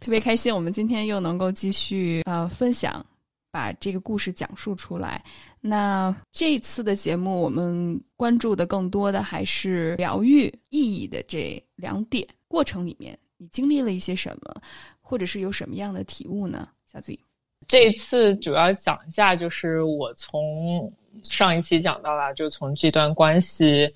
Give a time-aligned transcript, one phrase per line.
[0.00, 3.04] 特别开心，我们今天又能够继续呃分享，
[3.50, 5.22] 把这个故事讲述出来。
[5.60, 12.26] 那这次的节目，我们关注的更多的还是疗愈意义的这两点。
[12.46, 14.54] 过程里面，你经历了一些什么，
[15.00, 16.68] 或者是有什么样的体悟呢？
[16.84, 17.18] 小 Z，
[17.68, 20.92] 这次主要讲一下，就是我从
[21.22, 23.92] 上一期讲到了，就从这段关系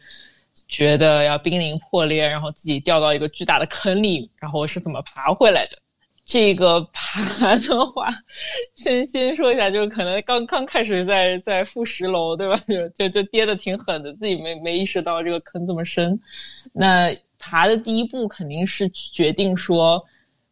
[0.68, 5.78] 觉得要濒临破裂，然后自己掉到一个巨大的坑里，然后我是怎么爬回来的。
[6.24, 8.09] 这个爬的话，
[8.77, 12.56] 先先说一下，就是可能刚刚开始在在负十楼，对吧？
[12.68, 16.20] 就就就跌的挺狠的，自己没没意识到这个坑这么深。
[16.73, 20.04] 那爬的第一步肯定是决定说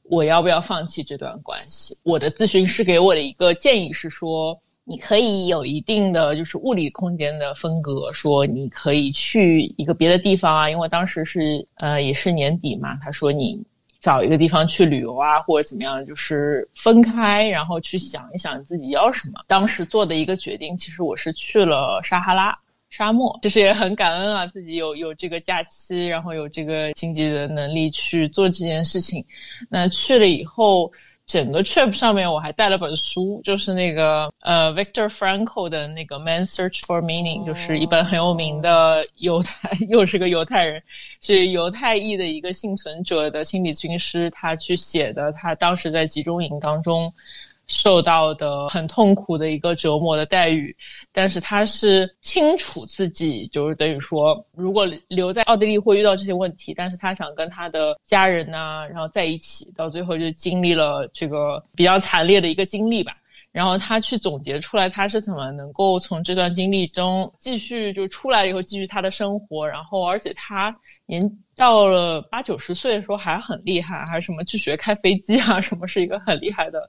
[0.08, 1.96] 我要不要放弃这段关系。
[2.02, 13.64] 我的咨询师给我的一个建议是说，你可以有一定的就是物理空间的分割，说你可以去一个别的地方啊，因为当时是呃也是年底嘛，他说你。
[14.00, 19.40] 找一个地方去旅游啊，或者怎么样，就是分开，然后去想一想自己要什么。
[19.48, 22.56] 当时做的一个决定，其实我是去了撒哈拉
[22.90, 29.24] 沙漠，其 实也很感恩啊，自己有有这个假期，然后有这个经济的能力去做这件事情。
[29.68, 30.92] 那去了以后。
[31.28, 40.82] 整个 trip 上面我还带了本书，就是那个呃 Victor Frankl 的那个 Man Search for Meaning，就是一本很有名的犹太， 又是个犹太人，
[41.20, 47.12] 是犹太裔的一个幸存者的心理军师，他去写的，他当时在集中营当中。
[47.68, 50.74] 受到的很痛苦的一个折磨的待遇，
[51.12, 63.16] 但是他是清楚自己就是等于说，如果留在奥地利会遇到这些问题，但是他想跟他的家人呐，然后在一起，到最后就经历了这个比较惨烈的一个经历吧。
[63.50, 69.66] 然后他去总结出来，他是怎么能够从这段经历中继续就出来以后继续他的生活。
[69.66, 76.88] 然后，而且他年到了八九十岁的时候还很厉害，还什么去学开飞机啊，什么是一个很厉害的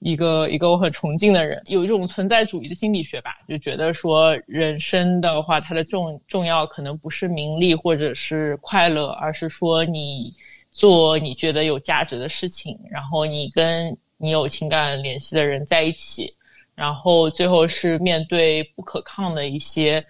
[0.00, 1.62] 一个一个我很崇敬的人。
[1.66, 10.32] 有一种存在主义的心理学吧，就觉得说人生的话，它的重重要可能不是名利或者是快乐，而是说你
[10.72, 13.96] 做你觉得有价值的事情，然后你跟。
[14.18, 16.34] 你有情感联系的人在一起，
[16.74, 20.04] 然后最后是面对不可抗的一些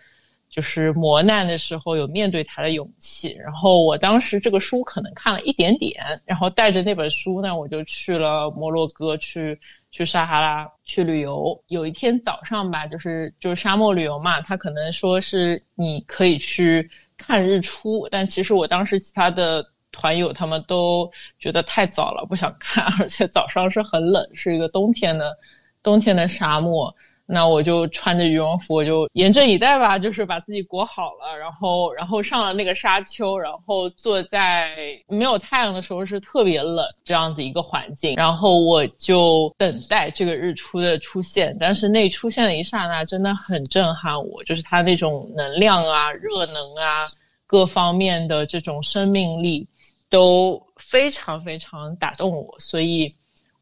[0.49, 3.37] 就是磨难的时候，有面对他的勇气。
[3.39, 9.61] 然后我当时这个书可能看了一点点，然后带着那本书呢，我就去了摩洛哥，去
[9.93, 11.63] 去撒哈拉去旅游。
[11.69, 19.67] 有一天早上吧，就是就是沙漠旅游嘛，他可能说是你可以去看日出，但其实我当时其他的。
[19.93, 25.37] 团友他们都觉得太早了， 不想看，而且早上是很冷，是一个冬天的
[25.83, 26.95] 冬天的沙漠。
[27.31, 34.67] 那我就穿着羽绒服，我就严阵以待吧，就是把自己裹好了，然后然后上了那个沙丘，然后坐在
[35.09, 41.55] 没有太阳的时候是特别冷这样子一个环境，然后我就等待这个日出的出现。
[41.61, 47.07] 但是那出现的一刹那真的很震撼我，就是它那种能量啊、热能啊
[47.47, 49.69] 各方面的这种生命力。
[50.11, 53.15] 都非常非常打动我，所以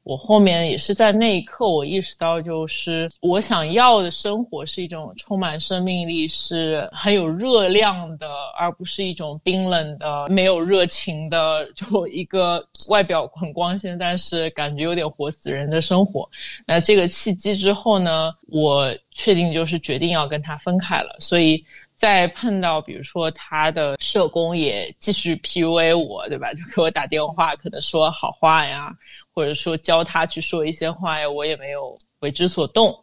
[0.04, 16.28] 我后面也是在那一刻，我意识到，就是我想要的生活是一种充满生命力、是很有热量的，而不是一种冰冷的、没有热情的，就一个外表很光鲜，但是感觉有点活死人的生活。
[16.64, 21.64] 那这个契机之后呢，我确定就是决定要跟他分开了，所以。
[21.96, 26.52] 再碰到，比如说他的社工也继续 PUA 我，对吧？
[26.54, 28.94] 就给我打电话，可能说好话呀，
[29.32, 32.94] 或者说教他去说一些话呀，我也没有为之所动，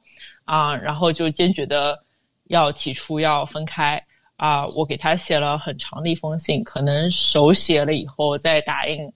[0.46, 2.04] 啊，然后就坚决的
[2.50, 4.06] 要提出要分开，
[4.36, 9.12] 啊，我给他写了很长的一封信，可能手写了以后再打印，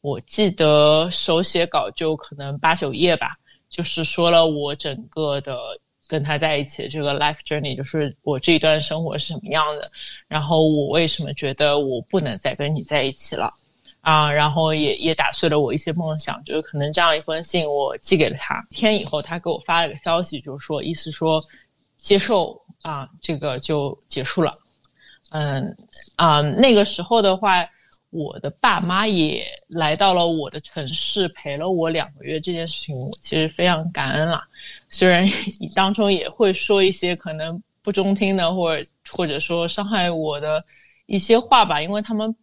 [0.00, 3.36] 我记得手写稿就可能八九页吧，
[3.68, 5.58] 就是说了我整个的。
[6.08, 9.90] 跟他在一起的这个 life journey，就是我这一段生活是什么样的，
[10.26, 13.52] 然后我为什么觉得我不能再跟你在一起了，
[14.00, 21.40] 啊，然后也也打碎了我一些梦想，就是可能这样一封信我寄给了他，天以后他给我发了个消息，就是说意思说
[21.98, 24.54] 接受啊，这个就结束了，
[25.30, 25.76] 嗯
[26.16, 27.68] 啊，那个时候的话。
[28.10, 32.40] 我的爸妈也来到了我的城市，陪了我两个月。
[32.40, 34.48] 这件事情我其实非常感恩啦。
[34.88, 35.26] 虽然
[35.60, 40.64] 你当中也会说一些可能不中听的，或者或者说伤害我的
[41.06, 42.34] 一些话吧，因为他们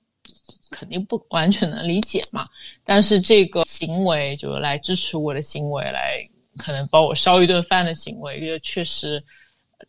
[0.70, 2.48] 肯定不完全能理解嘛。
[2.84, 9.24] 但是这个行为就是来支持我的行为，来可能帮我烧一顿饭的行为，也确实。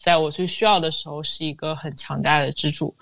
[0.01, 2.95] 在我最需要的时候，是一个很强大的支柱，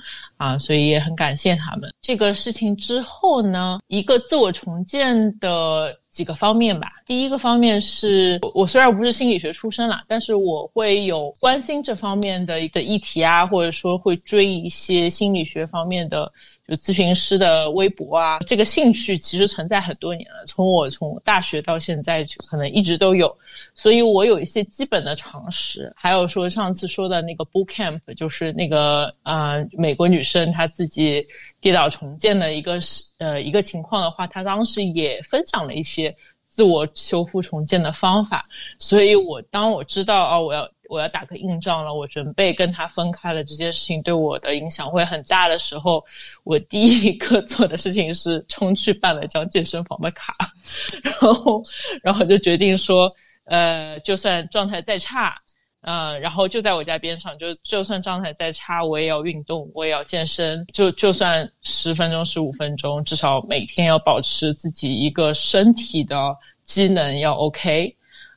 [0.44, 1.90] 啊，所以也很感谢他们。
[2.02, 6.92] 这个事情之后呢，一个自我重建的几个方面吧。
[7.06, 16.30] 第一个方面是我虽然不是心理学出身啦，但是我会有关心这方面的一个议题啊，或者说会追一些心理学方面的。
[16.66, 20.46] 就咨询师的微博啊，这个兴趣其实存在很多年了。
[20.46, 23.36] 从我从大学到现在，可能一直都有，
[23.74, 25.92] 所以我有一些基本的常识。
[25.94, 31.24] 还有说上次说的那个 boot camp，就是那个啊美国女生他自己
[31.60, 32.78] 跌倒重建的一个
[33.18, 36.16] 呃一个情况的话，他当时也分享了一些
[36.46, 38.46] 自我修复重建的方法。
[38.78, 40.68] 所以我当我知道哦我要。
[40.90, 43.42] 我要打个硬仗了，我准备跟他分开了。
[43.42, 46.04] 这件事情对我的影响会很大的时候，
[46.44, 50.34] 我第一个做的事情是冲去办了张健身房的卡，
[51.02, 51.62] 然后，
[52.02, 53.10] 然后就决定说，
[53.46, 55.40] 呃，就算状态再差，
[55.86, 66.16] 嗯，然后就在我家边上，就就算状态再差，我也要运动，我也要健身，就就算十分钟、十五分钟，至少每天要保持自己一个身体的
[66.64, 67.96] 机能要 OK。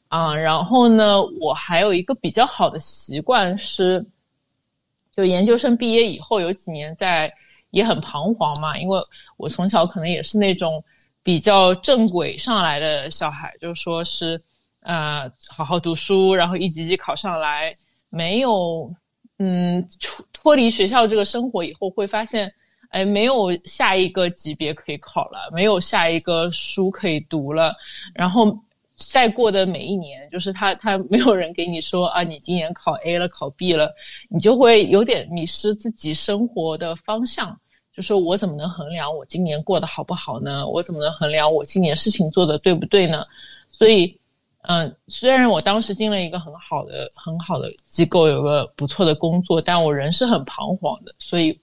[0.10, 4.06] 啊，然后呢，我还有一个比较好的习惯是，
[5.16, 7.34] 就研究生毕业以后有几年在
[7.72, 9.00] 也很彷徨嘛，因为
[9.38, 10.84] 我从小可能也是那种
[11.24, 14.42] 比较正轨上来的小孩，就说是
[14.88, 17.76] 呃好好读书，然后一级级考上来，
[18.10, 18.90] 没有
[19.38, 22.54] 嗯脱脱离学校这个生活以后会发现，
[22.90, 27.76] 哎，没有下一个级别可以考了，没有下一个书可以读了，
[28.16, 28.58] 然后。
[29.14, 33.94] 再过的每一年，就是他他没有人给你说啊，你今年考 A 了，考 B 了，
[34.28, 37.60] 你就会有点迷失自己生活的方向。
[37.94, 40.68] 就说我怎么能衡量我今年过得好不好呢？
[40.68, 43.24] 我怎么能衡量我今年事情做的对不对呢？
[43.70, 44.20] 所以，
[44.68, 51.16] 嗯，虽然我当时进了一个很好的很好的机构，有个不错的工作，但我人是很彷徨的。
[51.20, 51.60] 所以，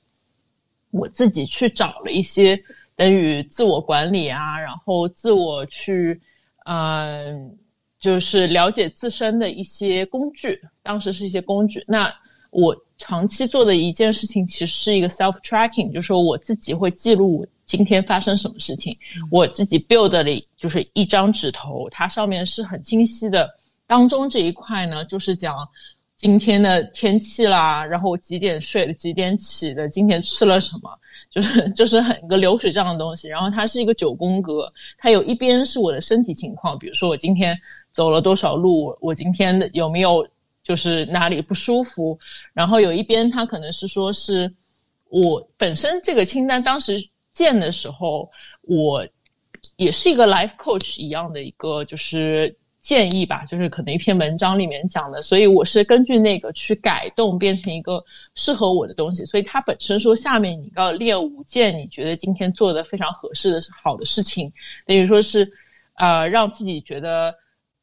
[0.91, 2.62] 我自己去找了一些
[2.97, 6.21] 等于自我管理啊，然后自我去。
[6.67, 7.59] 嗯，
[7.99, 11.85] 就是了解自身的一些工具，当时是一些工具。
[11.87, 12.11] 那
[12.49, 18.96] 我长期做的一件事情，其实是一个 self tracking，就是说我自己会记录今天发生什么事情。
[19.31, 23.50] 我自己 build 了就是一张纸头，它上面是很清晰的。
[23.87, 25.56] 当中这一块呢，就是讲。
[26.16, 30.88] 今天的天气啦，然后我几点睡的，几点起的，今天吃了什么，
[31.28, 33.26] 就是 就是很一个流水账的东西。
[33.26, 37.58] 然后它是一个九宫格，它有一边是我的身体情况，比如说我今天
[37.93, 40.26] 走了多少路，我今天的有没有
[40.62, 42.17] 就是哪里不舒服。
[42.55, 44.55] 然后有一边它可能是说是
[45.10, 48.31] 我本身这个清单当时建的时候，
[48.62, 49.06] 我
[49.76, 52.56] 也是一个 life coach 一样的一个就是。
[52.84, 58.04] 建议吧，就是可能一篇文章里面讲的，所以我是根据那个去改动，变成一个
[58.34, 59.25] 适合我的东西。
[59.25, 64.52] 所以它本身说下面你要列五件你觉得今天做的非常合适的好的事情，
[64.84, 65.50] 等于说是，
[65.94, 67.34] 呃，让自己觉得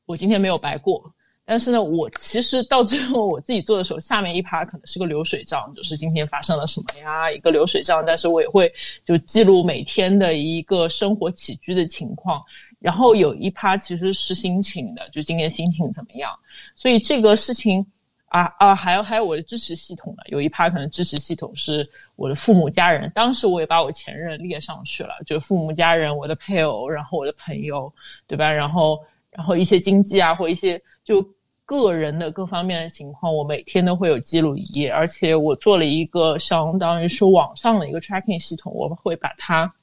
[0.05, 1.11] 我今天没有白过。
[1.51, 8.01] 但是呢，我其实到最后我自己做的时候，下面一趴可能是个流水账，就是今天发生了什么呀，一个流水账。
[8.07, 12.41] 但是我也会就记录每天的一个生活起居的情况。
[12.79, 16.31] 然后有一趴其实是心情的，就今天心情怎么样？
[16.77, 17.85] 所以这个事情
[18.27, 23.11] 啊啊，还有还有我的支持系统的，有一趴可能支持系统是我的父母家人。
[23.13, 27.93] 当时我也把我前任列上去了，就是父母家人、我的配偶，然后我的朋友，
[28.25, 28.49] 对吧？
[28.53, 31.21] 然后然后一些经济啊，或一些就
[31.79, 39.73] 个人的各方面的情况，我每天都会有记录一页，而且我做了一个相当于是网上的一个 tracking 系统，我会把它。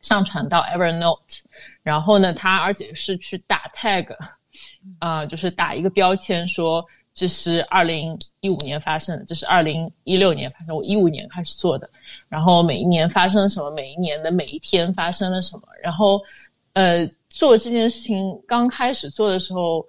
[0.00, 1.40] 上传到 Evernote，
[1.82, 4.06] 然后呢，他而且是去打 tag，
[5.00, 11.90] 啊，就是打一个标签，说这是二零一五年发生的，这是二零一六年发生，我一五年开始做的，
[12.28, 16.22] 然后每一年发生什么，每一年的每一天发生了什么，然后，
[16.74, 19.84] 呃，做这件事情刚开始做的时候，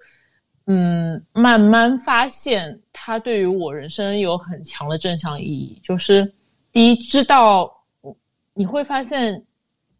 [0.72, 6.32] 嗯，慢慢发现它对于我人生有很强的正向意义，就是
[6.70, 7.82] 第一，知道
[8.54, 9.44] 你会发现。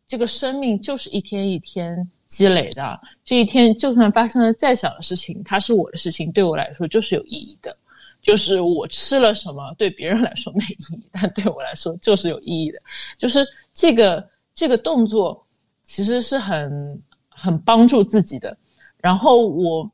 [0.07, 7.77] 这个生命就是一天一天积累的，这一天就算发生了再小的事情，它是我的事情，对我来说就是有意义的。
[8.21, 12.83] 就是我吃了什么，对别人来说没意义，但对我来说就是有意义的。
[13.19, 15.47] 就是这个这个动作
[15.85, 18.59] 其实是很很帮助自己的。
[18.99, 19.89] 然后我，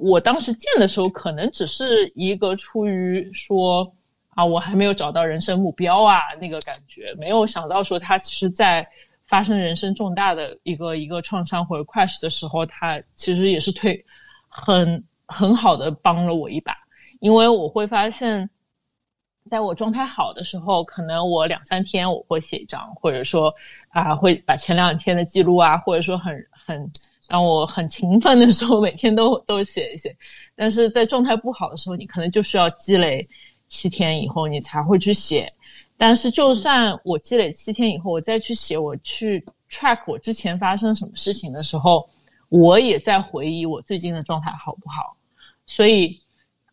[0.00, 3.94] 我当时见的时候，可能只是一个出于说
[4.30, 8.88] 啊，我还没有找到人生目标啊那个感觉，没有想到说他其实在。
[9.28, 14.04] 发生人生重大的一个一个创伤或者 crash 的时候，他其实也是对
[14.46, 16.76] 很很好的帮了我一把，
[17.18, 18.50] 因为我会发现，
[19.48, 23.54] 在我状态好的时候，可能我两三天我会写一张，或者说
[23.88, 26.92] 啊会把前两天的记录啊，或者说很很
[27.28, 30.16] 让我很勤奋的时候，每天都 都写一写。
[30.54, 33.28] 但是在状态不好的时候，你可能就需要积累
[33.68, 35.52] 七天以后你才会去写。
[35.96, 42.08] 但是就算我积累七天以后，我再去写，我去 track 我之前发生什么事情的时候。
[42.54, 45.16] 我也在回忆我最近的状态好不好，
[45.64, 46.20] 所以，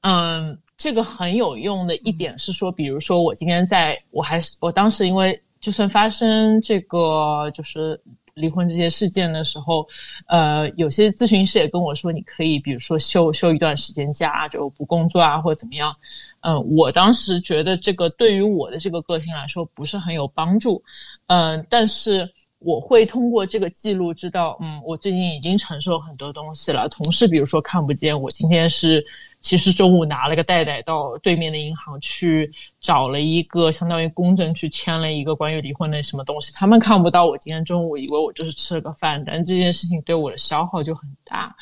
[0.01, 7.97] 嗯，这个很有用的一点是说，比如说我今天在我还是我当时因为就算发生这个就是
[8.39, 9.87] 离婚这些事件的时候，
[10.27, 15.95] 呃，有些咨询师也跟我说，你可以比如说休休一段时间假，就不工作啊或者怎么样，
[16.41, 20.81] 嗯，我当时觉得这个对于我的这个个性来说不是很有帮助，
[21.27, 22.33] 嗯，但是。
[22.59, 26.89] 我会通过这个记录知道，嗯，我最近已经承受很多东西了。
[26.89, 29.05] 同事比如说看不见，我今天是
[29.39, 32.51] 其实中午拿了个袋袋到对面的银行去
[32.81, 41.55] 找了一个相当于公证去签了一个关于离婚的什么东西，他们看不到我今天中午，以为我就是吃了个饭，但这件事情对我的消耗就很大，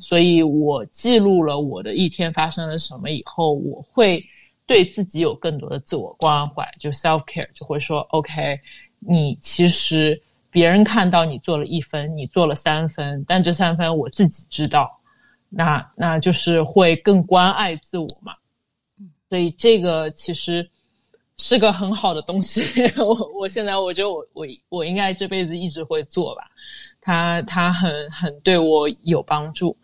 [0.00, 4.22] 所以我记录了我的一天发生了什么以后，我会
[4.66, 8.60] 对自己有更多的自我关怀，就 self care，就会说 OK，
[8.98, 10.22] 你其实。
[10.52, 15.00] 别人看到你做了一分，你做了三分，但这三分我自己知道，
[15.48, 18.34] 那那就是会更关爱自我嘛。
[19.30, 20.68] 所以这个其实
[21.38, 22.62] 是个很好的东西。
[23.00, 26.42] 我我现在我觉得我我我应该这辈子一直会做吧。
[27.00, 29.78] 他他很很对我有帮助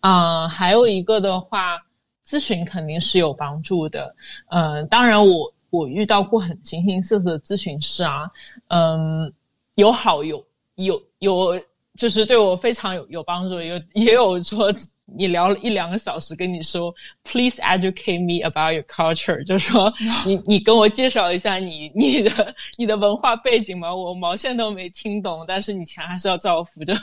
[0.00, 0.46] 啊。
[0.48, 1.78] 还有一个的话，
[2.26, 4.14] 咨询肯定是有帮助的。
[4.50, 8.30] 嗯，当然我我遇到过很形形色色的咨询师啊，
[8.68, 9.32] 嗯。
[9.76, 11.60] 有好有有有，
[11.96, 13.60] 就是对我非常有有帮助。
[13.60, 14.72] 有也有说
[15.12, 19.92] 你聊了一两个小时，跟你说 Please educate me about your culture，就是说
[20.24, 26.94] 你你跟我介绍一下你你的你的文化背景嘛，我毛线都没听懂，但是你钱还是要照付， 就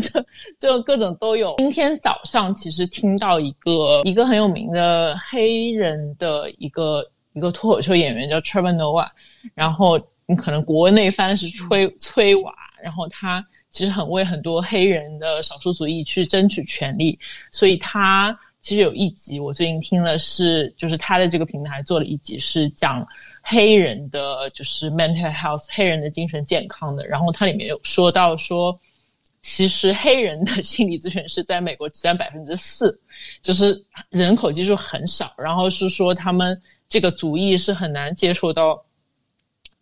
[0.00, 0.24] 就
[0.58, 1.54] 就各种都有。
[1.58, 9.10] 今天早上其实听到一个一个很有名的黑人的一个一个脱口秀演员叫 Trevor Noah，
[9.54, 10.00] 然后。
[10.28, 12.52] 你可能国内翻的是崔崔瓦，
[12.82, 17.18] 然后他其实很为很多黑人的少数族裔去争取权利，
[17.52, 23.06] 所以他其实有一集我最近听了是，就是他的这个平台做了一集是讲
[23.40, 28.80] 黑人的就是 mental health 黑人的精神健康的，然后它里面有说到说，
[29.42, 33.00] 其实黑人的心理咨询师在美国只占百分之四，
[33.42, 38.82] 就是人口基数很少，然后是说他们这个族裔是很难接受到。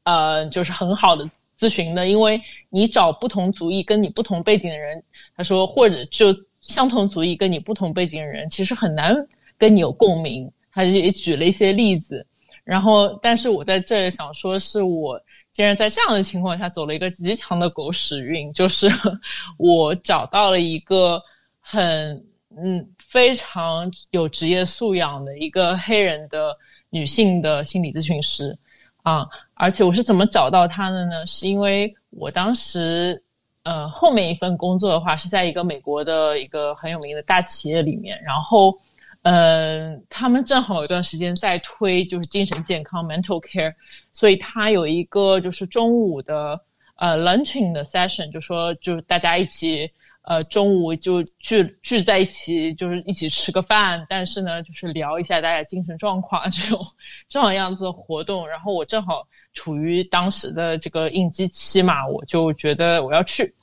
[0.04, 5.02] 呃，就是很好的咨询的，因为你找不同族裔跟你不同背景的人，
[5.36, 9.14] 他说或者就相同族裔跟你不同背景的人，其实很难
[9.58, 10.50] 跟你有共鸣。
[10.70, 12.26] 他也举了一些例子，
[12.64, 15.20] 然后，但是我在这想说，是我
[15.52, 18.88] 竟然在这样的情况下走了一个极强的狗屎运，就是
[19.56, 21.22] 我找到了一个
[21.60, 26.58] 很嗯非常有职业素养的一个黑人的
[26.90, 28.58] 女性的心理咨询师。
[29.04, 31.26] 啊，而且我是怎么找到他的呢？
[31.26, 33.22] 是因为我当时，
[33.62, 38.78] 呃，后面一份工作的话是在一个美国的一个很有名的大企业里面，然后，
[39.22, 43.74] 嗯，他们正好有一段时间在推就是精神健康 （mental care），
[44.12, 46.60] 所以他有一个就是中午的
[46.96, 49.90] 呃 lunching 的 session，就说就是大家一起。
[50.24, 56.80] 呃，中午就聚聚在一起，就是一起吃个饭，但是呢，就是聊一下大家精神状况这种
[57.28, 58.48] 这种样子的活动。
[58.48, 63.54] 然后我正好处于当时的这个应激期嘛，我就觉得我要去，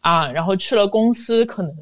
[0.00, 1.72] 啊，然后去了公司，可能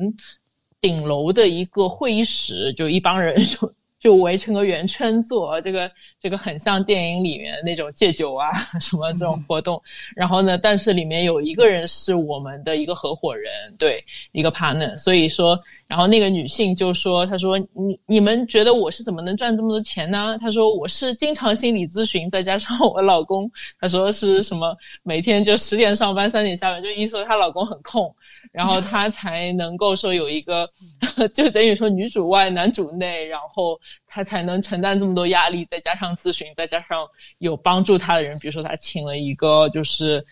[0.81, 3.73] 顶楼的一个会议室，就一帮人就。
[4.07, 9.83] 就围成个圆圈坐，这个这个很像电影里面那种戒酒啊 什么这种活动。
[10.15, 14.97] 然后呢，但是里面有一个人是我们的一个合伙人，对，一个 partner。
[14.97, 23.51] 所以说，然后那个女性就说：“她说你你们觉得我是怎么能赚这么多钱呢？”她说：“我是经常心理咨询，再加上我老公，
[23.81, 28.15] 她说是什么每天就十点上班，三点下班，就一说她老公很空。”
[28.53, 30.69] 然后她才能够说有一个，
[31.33, 33.79] 就等于说女主外男主内，然后
[34.09, 37.07] 她才能承担这么多压力，再加上咨询，再加上
[37.39, 40.27] 有帮助她的人，比如说她请了一个就是，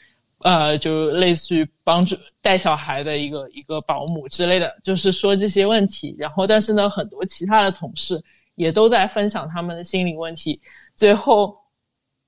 [0.45, 6.15] 呃，就类似于帮助带小孩的一个一个保姆之类的，就是说这些问题。
[6.19, 8.23] 然后但是呢，很多其他的同事
[8.55, 10.61] 也都在分享他们的心理问题。
[10.95, 11.57] 最后，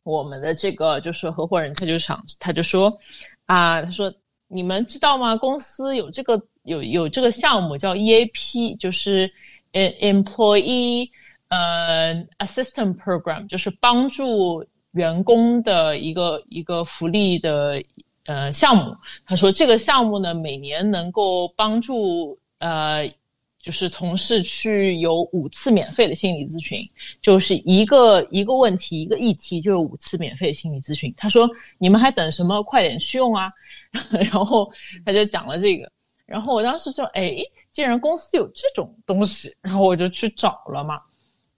[0.03, 2.99] 我们的这个就是合伙人，他就想，他就说，
[3.47, 4.13] 啊，他说。
[4.49, 5.37] 你们知道吗？
[5.37, 9.29] 公司有这个有有这个项目叫 EAP，就是
[9.73, 11.11] Employee
[11.49, 17.83] 呃 Assistant Program，就是帮助员工的一个一个福利的
[18.27, 18.97] 呃项目。
[19.25, 23.11] 他说这个项目呢，每年能够帮助呃。
[23.59, 26.89] 就是同事去有五次免费的心理咨询，
[27.21, 31.13] 就是一个一个问题一个议题就有五次免费心理咨询。
[31.17, 32.63] 他说：“你们还等什么？
[32.63, 33.53] 快点去用啊！”
[34.31, 34.71] 然后
[35.05, 35.91] 他就讲了这个，
[36.27, 37.39] 然后我当时就哎，
[37.73, 41.01] 既然公司有这种东西，然后我就去找了嘛，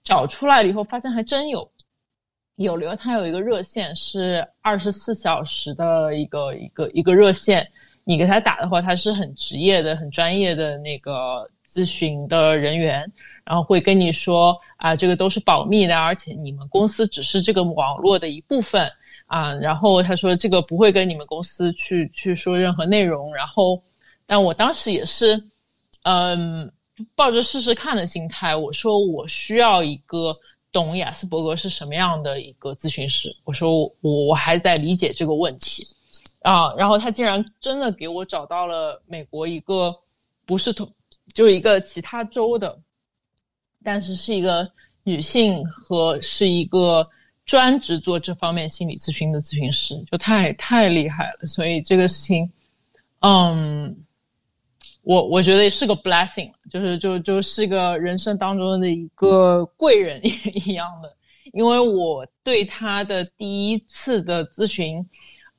[0.03, 1.71] 找出来了以后发现还真有，
[2.63, 7.71] 有留他有一个热线是二十四小时的一个一个一个热线，
[8.03, 11.47] 你给他打的话，他是很职业的、很专业的那个。
[11.71, 13.11] 咨询的人员，
[13.45, 18.91] 然后会跟你说啊，这个都是保密的，而且你们公司只是这个网络的一部分
[19.27, 19.53] 啊。
[19.53, 23.35] 然后他说这个不会跟你们公司去去说任何内容。
[23.35, 23.83] 然后，
[24.25, 25.43] 但我当时也是，
[26.01, 26.73] 嗯，
[27.13, 30.35] 抱着试试看的心态，我说我需要一个
[30.71, 33.35] 懂雅斯伯格是什么样的一个咨询师。
[33.43, 35.87] 我说我我还在理解这个问题
[36.41, 36.73] 啊。
[36.75, 39.95] 然后他竟然真的给我找到了美国一个
[40.45, 40.93] 不是同。
[41.31, 42.79] 就是一个其他州的，
[43.83, 44.71] 但是是一个
[45.03, 47.07] 女性和是一个
[47.45, 51.45] 专职做这方面心理咨询的咨询师，就太太厉害了。
[51.45, 52.51] 所以这个事情，
[53.19, 54.03] 嗯，
[55.01, 60.21] 我我觉得也是个 blessing，就是就就是个人生当中的一个贵人
[60.65, 61.15] 一样的，
[61.53, 65.07] 因为我对他的第一次的咨询。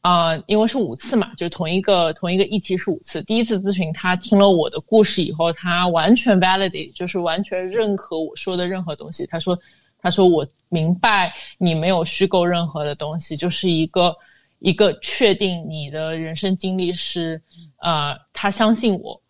[0.02, 3.22] 啊，因为是五次嘛，就同一个同一个议题是五次。
[3.24, 9.26] 第一次咨询他听了我的故事以后，他完全 validate，就是完全认可我说的任何东西。
[9.26, 9.58] 他说，
[9.98, 14.16] 他说我明白你没有虚构任何的东西，就是一个
[14.58, 17.42] 一个确定你的人生经历是，
[17.82, 19.20] 呃，他相信我，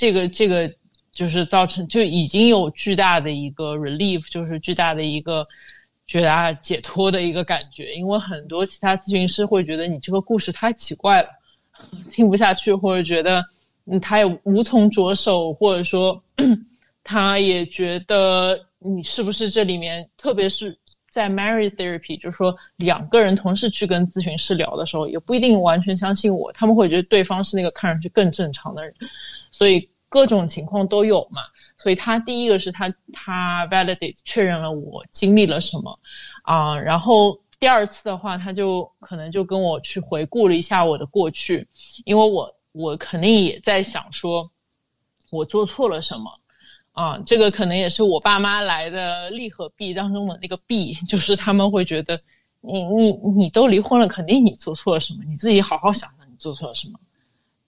[0.00, 0.72] 这个这个
[1.12, 5.46] 就是造成就已经有巨大的一个 relief，就是巨大的一个。
[6.06, 11.28] 觉得啊解脱的一个感觉，因为很多其他咨询师会觉得你这个故事太奇怪了，
[12.10, 13.44] 听不下去，或者觉得
[13.84, 16.20] 嗯他也无从着手，或者说
[17.04, 20.76] 他也觉得你是不是这里面，特别是
[21.12, 28.92] 在 marry therapy，就是说两个人同时去跟咨询师聊的时候，也不一定完全相信我，他们会觉得对方是那个看上去更正常的人，
[29.60, 31.42] 所以各种情况都有嘛。
[31.76, 35.98] 所以他第一个是他他 validate 确认了我经历了什么，
[36.44, 41.68] 啊，然后第二次的话，他就可能就跟我去回顾了一下我的过去，
[42.04, 44.50] 因为我我肯定也在想说，
[45.30, 46.40] 我做错了什么，
[46.92, 52.20] 啊，这个可能也是我爸妈来的利和弊当中的那个弊，就是他们会觉得
[52.60, 57.00] 你你你都离婚了，肯定你做错了什么，你自己好好想想你做错了什么，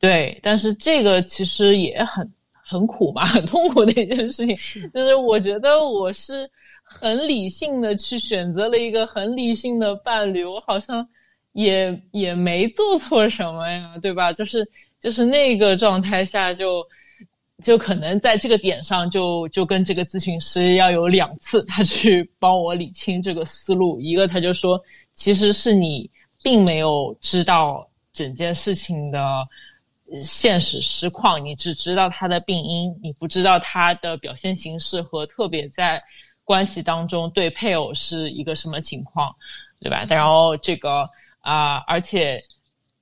[0.02, 2.30] 对，但是这个其实也很。
[2.64, 4.56] 很苦吧，很痛苦的一件事情。
[4.94, 6.48] 就是我觉得我是
[6.82, 11.06] 很理性的去选择了一个很理性的伴侣，我好像
[11.52, 14.32] 也也没做错什么呀，对吧？
[14.32, 14.66] 就是
[14.98, 16.86] 就是那个状态下，就
[17.62, 24.00] 就可能在这个点上，就就跟这个咨询师要有两次，他去帮我理清这个思路。
[24.00, 24.80] 一个他就说，
[25.12, 26.10] 其实是你
[26.42, 29.20] 并没有知道整件事情的。
[30.22, 36.02] 现实实况，你只知道他的病因，你不知道他的表现形式和特别在
[36.44, 39.34] 关系当中对配偶是一个什么情况，
[39.80, 40.04] 对吧？
[40.10, 41.08] 然后这个
[41.40, 42.42] 啊，而且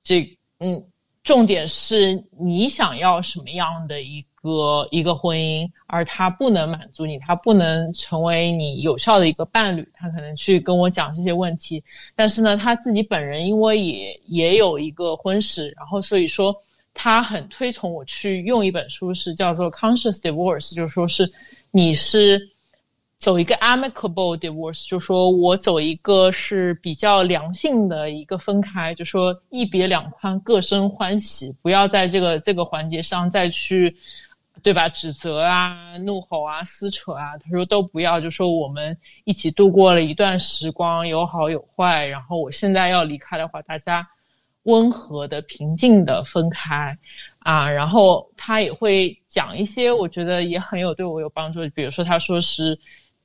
[0.04, 0.84] 这嗯，
[1.24, 11.82] 重点是你想要什么样的一个一个婚姻，而他不能满足你，他不能成为你有效的一个伴侣，他可能去跟我讲这些问题，
[12.14, 16.54] 但是呢，他自己本人因为也也有一个婚史，然后所以说。
[16.92, 21.32] 他很推崇我去用一本书，是叫做《Conscious Divorce》，就是说是
[21.70, 22.50] 你是
[23.16, 33.96] 走一个 amicable divorce，就说我走一个是比较良性的一个分开，就说一别两宽，各生欢喜，不要在这个这个环节上再去，
[34.62, 34.88] 对吧？
[34.88, 44.08] 指责啊、怒吼啊、撕扯啊，他说都不要，就说我们一起度过了一段时光，有好有坏，然后我现在要离开的话，大家。
[44.70, 46.96] 温和的、平静的分开，
[47.40, 51.68] 啊，然后他也会讲一些，我觉得也很有对我有帮助。
[51.74, 52.78] 比如说，他说是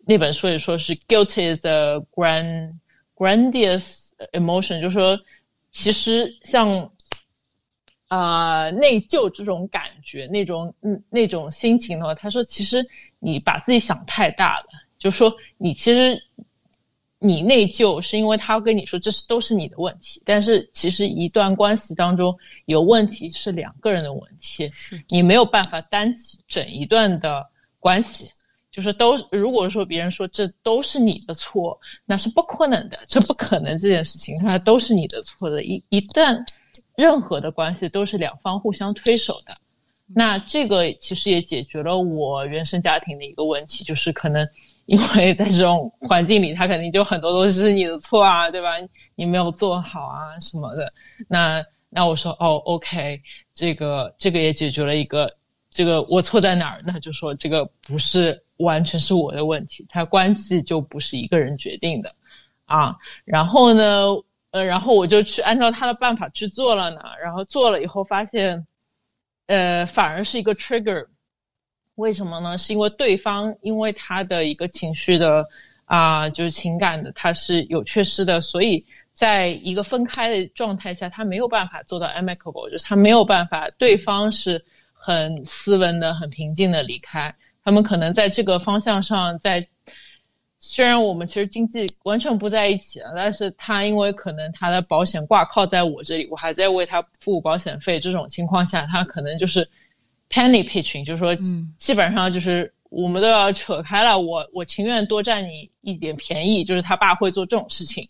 [0.05, 2.73] 那本书也说是 guilt is a grand
[3.15, 5.19] grandiose emotion，就是说
[5.71, 6.91] 其实像
[8.07, 12.85] 啊内疚这种感觉、那种嗯那种心情的话，他说其实
[13.19, 14.65] 你把自己想太大了，
[14.97, 16.21] 就说你其实。
[17.19, 20.21] 你内疚，是因为他跟你说这是都是你的问题。
[20.25, 27.47] 但是其实一段关系当中有问题是两个人的问题，是你没有办法担起整一段的
[27.79, 28.29] 关系。
[28.71, 35.63] 就是都如果说别人说这都是你的错，那是不可能的，这不可能这件事情，它都是你的错的。
[35.63, 36.45] 一一旦
[36.97, 39.55] 任何的关系都是两方互相推手的，
[40.07, 44.45] 那这个其实也解决了我原生家庭的一个问题，就是可能
[44.85, 48.73] 因为在这种环境里，他肯定就很多都是你的错啊，对吧？
[49.15, 50.93] 你没有做好啊什么的。
[51.27, 53.21] 那那我说哦，OK，
[53.53, 55.35] 这个这个也解决了一个。
[55.71, 56.81] 这个我错在哪儿？
[56.85, 62.15] 那就说这个不是完全是我的问题，他关系就不是一个人决定的，
[62.63, 62.95] 啊，
[63.25, 64.05] 然后呢，
[64.51, 68.65] 呃，然后我就去按照他的办法去做了呢，然后做了以后发现，
[69.47, 71.07] 呃，反而是一个 trigger，
[71.95, 72.57] 为什么呢？
[72.57, 75.45] 是因为对方因为他的一个情绪的
[75.85, 84.63] 啊，就是情感的，他是有缺失的，所以在一个分开的状态下，他没有办法做到 amicable，就是他没有办法，对方是。
[85.07, 87.35] 很斯文的、很平静的离开。
[87.63, 89.67] 他们可能在这个方向上，在
[90.57, 99.69] 虽然我们其实经济完全不在一起了，但是他因为可能他的保险挂靠在我这里，我还在为他付保险费，这种情况下，他可能就是
[100.29, 101.35] penny pitching，就是说，
[101.77, 104.19] 基本上就是我们都要扯开了。
[104.19, 108.09] 我我情愿多占你一点便宜，就是他爸会做这种事情，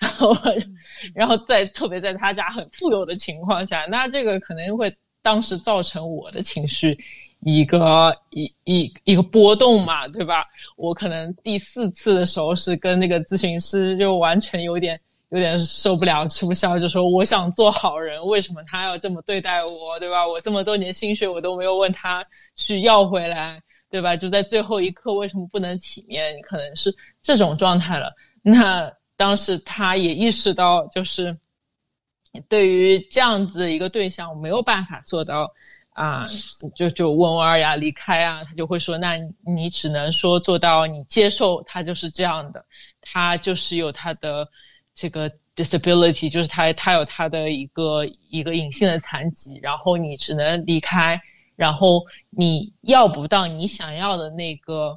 [0.00, 0.34] 然后
[1.14, 4.96] 然后在特别在他家很富有的情况下，那这个可能会。
[5.22, 6.96] 当时造成我的情绪
[7.40, 10.46] 一个一一一个波动嘛，对吧？
[10.76, 20.26] 我可能第四次的时候是跟那个咨询师就完全有点有点受不了吃不消，就说我想做好人，为什么他要这么对待我，对吧？
[20.26, 24.16] 我这么多年心血我都没有问他去要回来，对吧？
[24.16, 26.40] 就在最后一刻为什么不能体面？
[26.42, 28.12] 可能是这种状态了。
[28.42, 31.38] 那当时他也意识到就是。
[32.50, 35.50] 对于这样子一个对象，我没有办法做到
[35.94, 36.22] 啊，
[36.76, 42.62] 就就温文尔雅离开啊，他就会说，那你只能说做到你接受他就是这样的，
[43.00, 44.46] 他就是有他的
[44.96, 51.20] 这个 disability，就是他他有他的一个一个隐性的残疾，然后你只能离开，
[51.54, 54.96] 然后你要不到你想要的那个。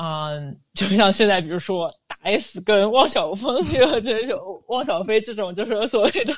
[0.00, 6.32] 嗯，就像现在，比如说大 S 跟汪小菲，就这种汪小菲这种，就是所谓的，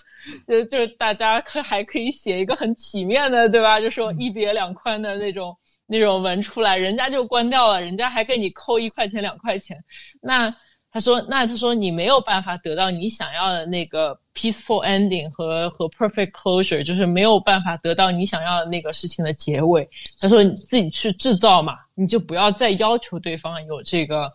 [0.48, 3.78] 就就是大家可还可以写一个很体面的，对吧？
[3.78, 9.84] 就说一别两宽的那种那种文出来，人家就关掉了，人家还给你扣一块钱两块钱，
[10.22, 10.56] 那。
[10.92, 19.88] 他说：“那他说你没有办法得到你想要的那个 peaceful ending 和和 perfect closure，就是没有办法得到你想要的那个事情的结尾。
[20.18, 24.32] 他说你自己去制造嘛，你就不要再要求对方有这个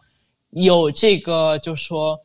[0.52, 2.18] 有这个，就说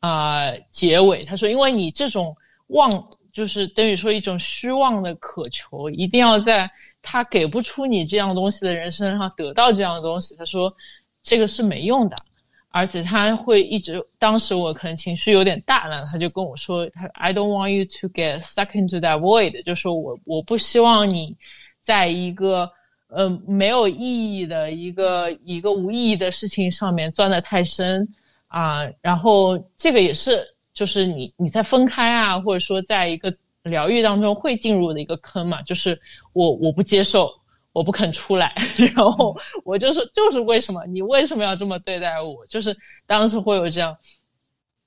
[0.00, 1.22] 啊结尾。
[1.22, 2.90] 他说，因为你这种妄，
[3.32, 6.68] 就是等于说一种虚妄的渴求，一定要在
[7.02, 10.34] 他给不出你这样东西的人身上得到这样的东西。
[10.34, 10.74] 他说，
[11.22, 12.16] 这个是没用的。”
[12.78, 21.34] 而且他会一直，当时我可能情绪有点大了，他就跟我说：“他 I don't want you to get stuck into that void，就是我我不希望你
[21.80, 22.70] 在一个
[23.08, 28.06] 呃没有意义的一个一个无意义的事情上面钻得太深
[28.48, 28.82] 啊。
[29.00, 35.98] 然后这个也是，就是你你在分开啊，或者说在一个疗愈当中会进入的一个坑嘛，就是
[36.34, 37.32] 我我不接受。”
[37.76, 38.54] 我不肯出来，
[38.96, 42.46] 然后我就说，就是为什么你为什么要这么对待我？
[42.46, 42.74] 就是
[43.06, 43.94] 当时会有这样，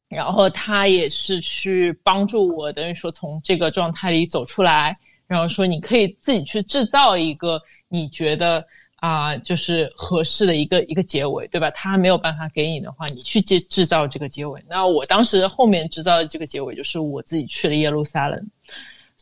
[0.10, 4.98] 然后他也是去帮助我，等于说从这个状态里走出来，
[5.28, 11.70] 然后说你可以自己去制造一个你觉得啊，就是合适的一个一个结尾，对吧？
[11.70, 14.64] 他没有办法给你的话，你去制制造这个结尾。
[14.68, 18.50] 那我当时后面制造的这个结尾就是我自己去了耶路撒冷。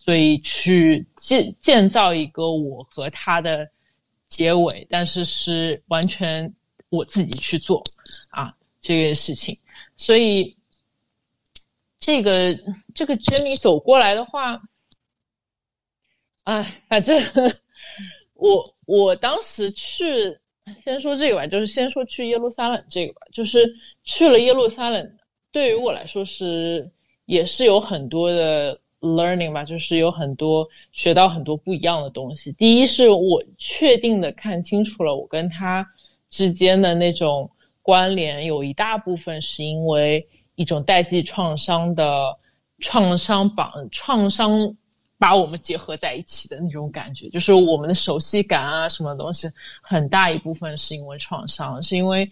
[0.07, 3.69] 所以去建建造一个我和他的
[4.29, 6.55] 结尾，但是是完全
[6.87, 7.83] 我自己去做
[8.29, 9.59] 啊这件事情。
[9.97, 10.55] 所以
[11.99, 12.57] 这个
[12.95, 14.61] 这个 journey 走过来的话，
[16.45, 17.21] 哎，反正
[18.33, 20.39] 我我当时去
[20.85, 25.17] 先说这个吧，就是先说去耶路撒冷这个吧，就是去了耶路撒冷，
[25.51, 26.89] 对于我来说是
[27.25, 28.79] 也是有很多的。
[28.99, 32.51] Learning 吧，就是有很多学到很多不一样的东西。
[32.53, 35.87] 第一是我确定的看清楚了我跟他
[36.29, 37.49] 之间的那种
[37.81, 42.35] 关联，有一大部分是因为一种代际创伤的
[42.79, 44.75] 创伤绑创伤
[45.19, 49.49] 把我们结合在一起的那种感觉，就是我们的熟悉感啊，什么东西，
[49.81, 52.29] 很大一部分是因为创伤，是因为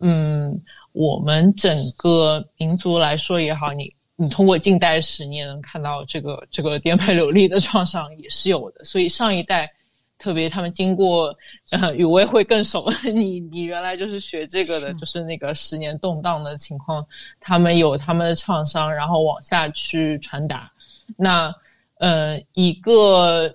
[0.00, 0.60] 嗯，
[0.92, 8.84] 我们整个民族来说也好，你你通过近代史，你也能看到这个这个颠沛流离的创伤也是有的。
[8.84, 9.72] 所以上一代，
[10.18, 11.36] 特别他们经过，
[11.70, 12.92] 呃，雨薇会更熟。
[13.12, 17.06] 你你原来就是学这个的，就是那个十年动荡的情况，
[17.40, 20.70] 他们有他们的创伤，然后往下去传达。
[21.16, 21.54] 那
[21.98, 23.54] 呃，一个。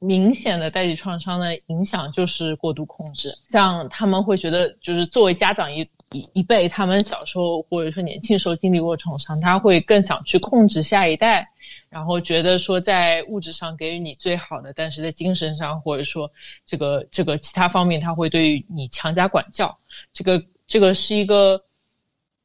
[0.00, 11.48] 明显的代际创伤的影响就是过度控制，像他们会觉得，就是作为家长一一一辈，他们小时候或者说年轻时候经历过创伤，他会更想去控制下一代，
[11.90, 16.30] 然后觉得说在物质上给予你最好的，但是在精神上或者说
[16.64, 19.78] 这个这个其他方面，他会对于你强加管教。
[20.12, 21.62] 这个这个是一个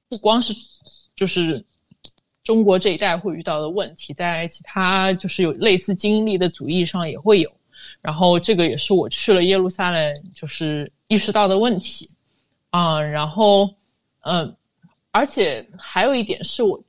[0.10, 0.54] 不光是
[1.15, 1.65] 就是
[2.43, 7.49] 中国这一代会遇到的问题，在其他就是有类似经历的族裔上也会有，
[8.02, 12.10] 然后这个也是我去了耶路撒冷就是意识到的问题，
[12.73, 13.69] 啊，然后
[14.21, 14.57] 嗯，
[15.12, 16.83] 而且还有一点是我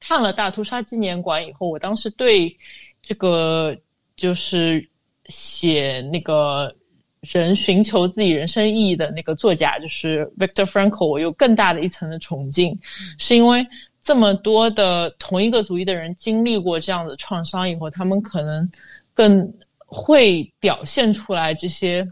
[0.00, 2.56] 看了大屠杀纪念馆以后，我当时对
[3.02, 3.76] 这个
[4.16, 4.88] 就是
[5.26, 6.74] 写那个
[7.20, 12.78] 人寻求自己人生意义的那个作家，就是 Victor Frankl，我有更大的一层的崇敬，
[13.18, 13.66] 是因为。
[14.00, 18.70] 这么多的同一个族裔的人经历过这样的创伤以后，他们可能
[19.12, 19.52] 更
[19.84, 22.08] 会表现出来这些，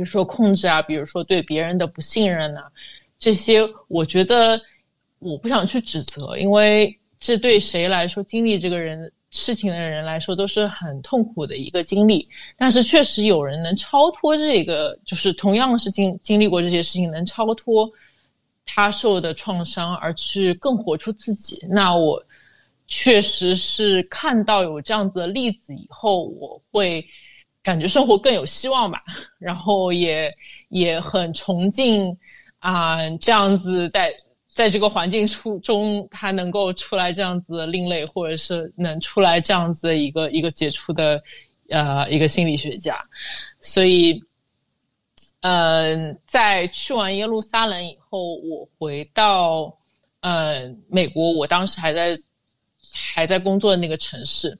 [0.00, 2.62] 比如说控制啊，比如说对别人的不信任呐，
[3.18, 4.58] 这些我觉得
[5.18, 12.26] 我不想去指责，因为这对谁来说经历这个人事情的人来说都是很痛苦的一个经历。
[12.56, 17.90] 但是确实有人能超脱这个，就是同样是经经历过这些事情，能超脱。
[18.64, 21.62] 他受的创伤，而去更活出自己。
[21.68, 22.24] 那我
[22.86, 27.04] 确实是看到有这样子的例子以后，我会
[27.62, 29.02] 感觉生活更有希望吧。
[29.38, 30.30] 然后也
[30.68, 32.16] 也很崇敬
[32.58, 34.14] 啊，这样子在
[34.46, 41.20] 在这个环境出中，他能够出来这样子另类，或者是能出来这样子的一个一个杰出的
[41.68, 42.96] 呃一个心理学家，
[43.60, 44.22] 所以。
[45.42, 49.74] 嗯，在去完耶路撒冷以后，我回到
[50.20, 52.18] 呃美国，我当时还在
[53.14, 54.58] 还在工作的那个城市。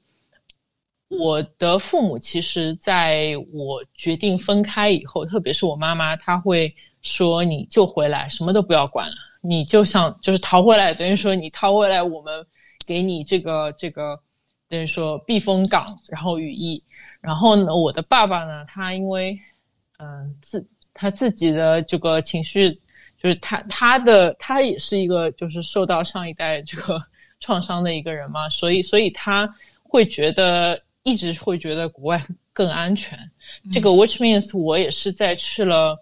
[1.11, 12.47] 我的父母其实在我决定分开以后，特别是我妈妈，她会说：“你就回来，什么都不要管了，你就想就是逃回来，等于说你逃回来，我们
[12.87, 14.21] 给你这个这个
[14.69, 16.83] 等于说避风港，然后羽翼。
[17.21, 19.39] 然后呢，我的爸爸呢，他因为。
[20.03, 22.81] 嗯，自他自己的这个情绪，
[23.23, 26.99] 就是他他的他也是一个就是受到上一代这个
[27.39, 33.19] 创伤的一个人嘛，所以所以他会觉得一直会觉得国外更安全。
[33.73, 35.99] 这个 which means 我也是在去了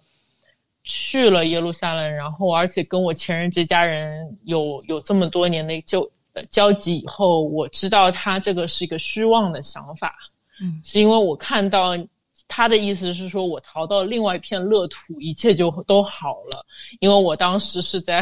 [0.83, 6.11] 去了耶路撒冷，然后而且跟我前任这家人有有这么多年的就
[6.49, 10.15] 交集以后，我知道他这个是一个虚妄的想法，
[10.61, 11.97] 嗯，是因为我看到。
[12.51, 16.65] 他的意思是说，我逃到另外一片乐土，一切就都好了。
[16.99, 18.21] 因为我当时是在，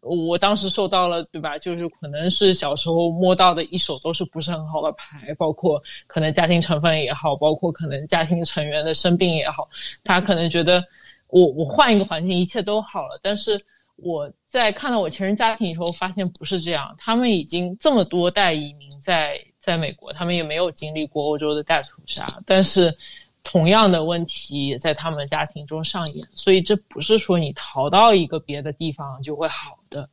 [0.00, 1.58] 我当时受到了，对吧？
[1.58, 9.68] 就是可能是小时候摸到的一手都是不是很好的牌，包括可能家庭成分也好，包括可能家庭成员的生病也好，
[10.02, 10.82] 他可能觉得
[11.28, 13.20] 我我换一个环境，一切都好了。
[13.22, 13.62] 但是
[13.96, 16.94] 我在看到我前任家庭以后，发现不是这样。
[16.96, 22.96] 他们已经这么多代移民在在美国，他们也没有经历过欧洲的大屠杀，但是。
[23.42, 30.10] 同样的问题在他们家庭中上演，所以这不是说你逃到一个别的地方就会好的。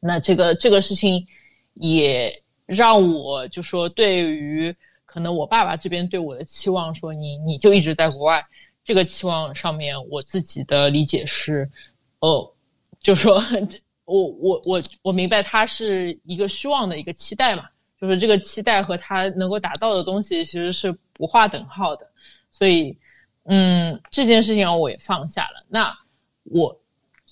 [0.00, 1.26] 那这个这个事情
[1.74, 8.44] 也让我就说，对于可能我爸爸这边对我的期望，说你你就一直在国外，
[8.82, 11.70] 这个期望上面，我自己的理解是，
[12.18, 12.52] 哦，
[13.00, 13.40] 就说
[14.04, 17.68] 我我我我明白他是一个失望的一个期待嘛，
[18.02, 22.04] 就是这个期待和他能够达到的东西其实是不划等号的。
[22.50, 22.98] 所以，
[23.44, 25.64] 嗯，这件事情我也放下了。
[25.68, 25.96] 那
[26.42, 26.76] 我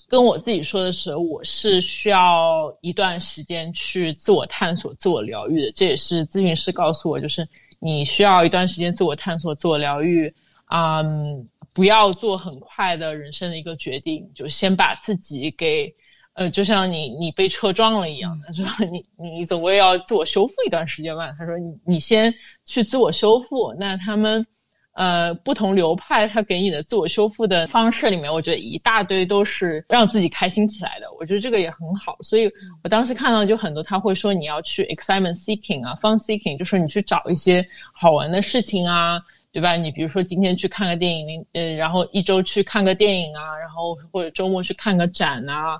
[0.07, 5.71] 跟我自己说的是，我是需要一段时间去自我探索、自我疗愈的。
[5.73, 7.45] 这也是咨询师告诉我，就是
[7.81, 10.33] 你需要一段时间自我探索、自我疗愈。
[10.73, 15.93] 嗯，不要做很快的人生的一个决定，就先把自己给，
[16.33, 21.31] 呃，就像你你被车撞了一样， 他说你你总归要自我修复一段时间吧。
[21.37, 22.33] 他说你你先
[22.65, 23.73] 去自我修复。
[23.79, 24.45] 那他们。
[24.93, 31.07] 呃，不同流派他给你的自我修复的方式里面，我觉得一大堆都是让自己开心起来的。
[31.17, 32.51] 我觉得这个也很好，所以
[32.83, 39.21] 我当时看到就很多他会说你要去 excitement seeking 啊，fun seeking，就是你去找一些好玩的事情啊，
[39.53, 39.77] 对吧？
[39.77, 45.79] 你比如说今天去看个电影，呃，然后一周去看个电影啊，然后或者周末去看个展啊，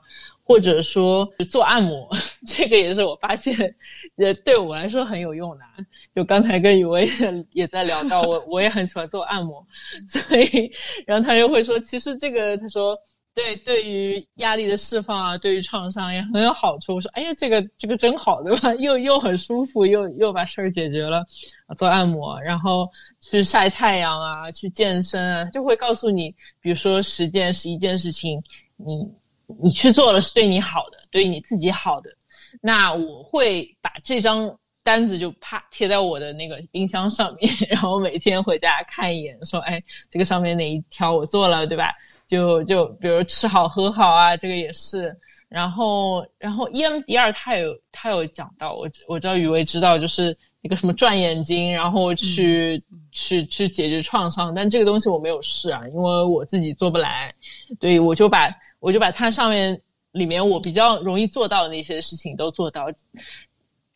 [0.51, 2.09] 或者说做按摩，
[2.45, 3.55] 这个也是我发现，
[4.17, 5.63] 也对我来说很有用的。
[6.13, 9.65] 就刚才跟雨薇也也在聊到，我 我也很喜欢做按摩，
[10.07, 10.71] 所以
[11.05, 12.97] 然后他就会说，其实这个他说。
[13.33, 16.95] 对，对于压力的释放啊，对于创伤也很有好处。
[16.95, 18.75] 我说，哎呀，这个这个真好，对吧？
[18.75, 21.25] 又又很舒服，又又把事儿解决了。
[21.77, 22.89] 做按摩，然后
[23.21, 28.43] 去晒太阳啊，去健身啊，就会告诉你，比如说十件是一件事情，
[28.75, 29.09] 你
[29.61, 32.09] 你去做了是对你好的，对你自己好的。
[32.61, 41.91] 那我会把这张单子就啪贴在我的那个冰箱上面， 然后每天回家看一眼，说，哎，这个上面哪一条我做了，对吧？
[42.27, 45.17] 就就比如吃好喝好啊，这个也是。
[45.49, 54.53] 然后然后 EMDR 他有他有讲到，我我知道雨薇知道，就是一个什么转眼睛，然后去去去解决创伤。
[54.55, 57.33] 但这个东西我没有试啊，因为我自己做不来。
[57.81, 58.49] 对，我就把
[58.81, 62.87] 我就把它上面里面我比较容易做到的那些事情都做到。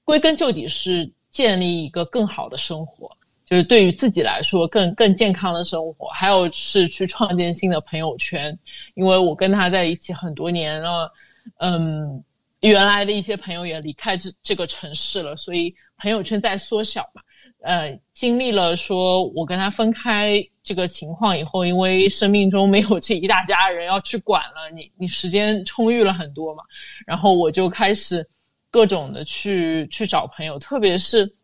[0.06, 3.18] 归根究底是建立一个更好的生活。
[3.48, 8.58] 就是对于自己来说更更健康的生活，还有是去创建新的朋友圈，
[8.96, 11.14] 因为我跟他在一起很多年了，
[11.60, 12.24] 嗯，
[12.62, 17.22] 原来的一些朋友也离开这这个城市了，所以朋友圈在缩小嘛，
[17.66, 26.64] 呃，经历了说我跟他分开这个情况以后，因为生命中没有这一大家人要去管了，你 你时间充裕了很多嘛，
[27.06, 28.28] 然后我就开始
[28.72, 31.36] 各种的去去找朋友，特别是。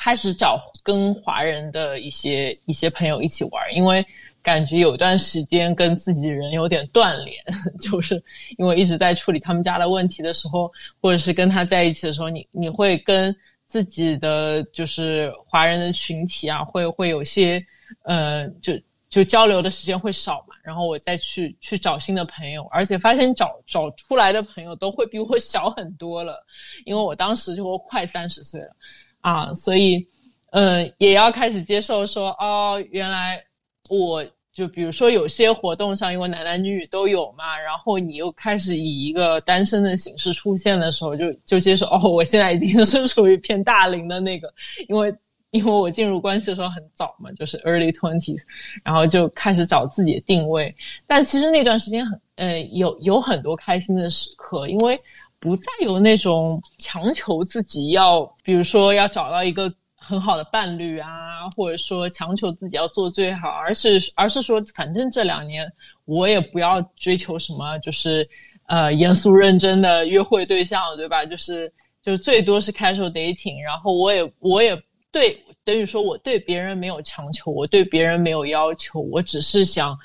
[0.00, 4.06] 开始找跟华人的一些一些朋友一起玩，因为
[4.44, 7.36] 感觉有段时间跟自己人有点断联，
[7.82, 8.22] 就是
[8.58, 10.70] 因为一直在处理他们家的问题的时候，
[11.02, 13.34] 或者是跟他在一起的时候，你你会跟
[13.68, 17.64] 自己的就是华人的群体啊，会会有些
[18.02, 18.72] 呃，就
[19.08, 26.44] 就交流的时间会少嘛，然后我再去去找新的朋友，而且发现找找出来的朋友都会比我 小很多了，
[26.84, 28.74] 因为我当时就快三十岁了。
[29.20, 30.08] 啊，所以，
[30.52, 33.44] 嗯，也要开始接受说，哦，原来
[33.90, 34.24] 我
[34.58, 44.52] 就比如说有些活动上，因为男男女女都有嘛，然后你又开始以一个单身的形式出现的时候，就就接受，哦，我现在已经 是属于偏大龄的那个，
[44.88, 45.14] 因为
[45.52, 48.40] 因为我进入关系的时候很早嘛，就是 early twenties，
[48.82, 50.74] 然后就开始找自己的定位，
[51.06, 55.00] 但其实那段时间很，呃，有有很多开心的时刻，因为。
[55.40, 59.72] 不再有那种强求自己要，比如说要找到一个
[60.08, 65.70] 很好的伴侣啊，或者说强求自己要做最好，而是而是说，反正这两年
[66.06, 68.26] 我也不要追求什么，就是
[68.66, 71.26] 呃严肃认真的约会对象，对吧？
[71.26, 71.70] 就是
[72.02, 79.98] 就最多是 casual dating，然后我也我也对等于说我对别人没有强求，我对别人没有要求，我只是想。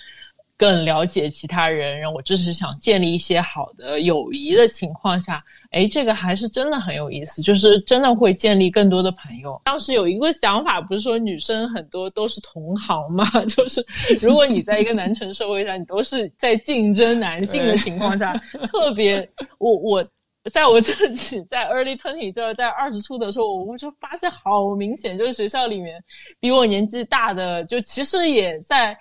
[0.58, 9.60] 更了解其他人，然后我只是想建立一些好的友谊的情况下，哎，这个还是真的很有意思，就是真的会建立更多的朋友。
[9.66, 13.86] 当时有一个想法，不是说女生很多都是同行嘛， 就是
[14.22, 18.32] 如果你在一个男权社会上，你都是在竞争男性的情况下，
[18.68, 20.08] 特别我我
[20.52, 26.04] 在我自己在 early twenty 就在二十出的时候，我就发现好明显，就是学校里面
[26.40, 28.96] 比我年纪大的，就其实也在，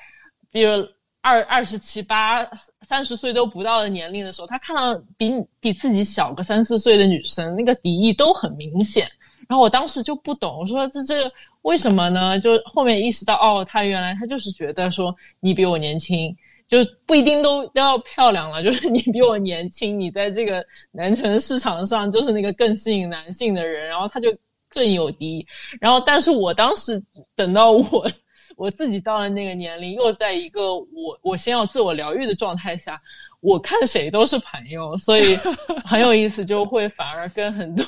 [0.50, 0.88] 比如。
[1.22, 2.44] 二二十七八
[2.82, 5.30] 三十岁都不到的年龄的时候，他看到比
[5.60, 9.08] 比自己小个三四岁的女生，那个敌意都很明显。
[9.48, 11.32] 然后我当时就不懂，我说这这
[11.62, 12.40] 为什么呢？
[12.40, 24.36] 就后面意识到，哦，他原来他就是觉得说你比我年轻，就不一定都都要漂亮了，就是你比我年轻，你在这个男权市场上就是那个更吸引男性的人，然后他就
[24.68, 25.46] 更有敌意。
[25.80, 27.04] 然后，但是我当时
[27.36, 28.10] 等到我。
[28.56, 33.00] 我自己到了那个年龄，又在一个我我先要自我疗愈的状态下，
[33.40, 35.36] 我看谁都是朋友，所以
[35.84, 37.84] 很有意思，就会反而跟很多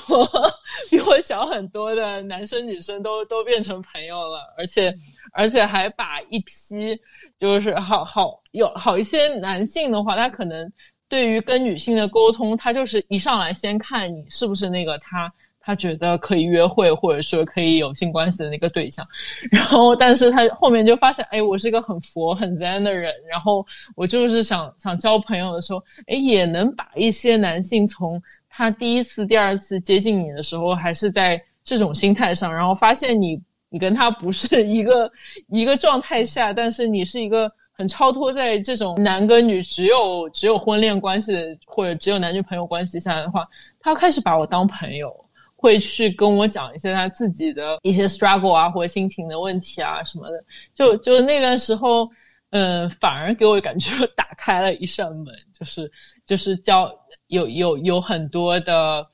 [0.89, 4.93] 比我小很多的男生女生都都变成朋友了，而且
[5.33, 6.99] 而且还把一批
[7.37, 10.71] 就是好好有好一些男性的话，他可能
[11.07, 15.33] 对于跟女性的沟通，他就是一上来先看你是不是那个他。
[15.65, 19.07] 他觉得可以约会，或者说可以有性关系的那个对象，
[19.49, 35.11] 然后，但是他后面就发现，哎，我是一个很佛、很 zen 的人，然后我就是想想交朋友的时候，哎，也能把一些男性从他第一次、第二次接近你的时候，还是在这种心态上，然后发现你你跟他不是一个
[35.47, 41.33] 一个状态下，但是你是一个很超脱在这种男跟女只有只有婚恋关系
[41.65, 43.47] 或者只有男女朋友关系下的话，
[43.79, 45.24] 他开始把我当朋友。
[45.55, 50.43] 会去跟我讲一些他自己的一些 struggle 啊，或者心情的问题啊什么的。
[50.73, 52.09] 就就那段时候，
[52.51, 55.91] 嗯，反而给我感觉 打开了一扇门，就是
[56.25, 56.91] 就是教
[57.27, 59.07] 有有有很多的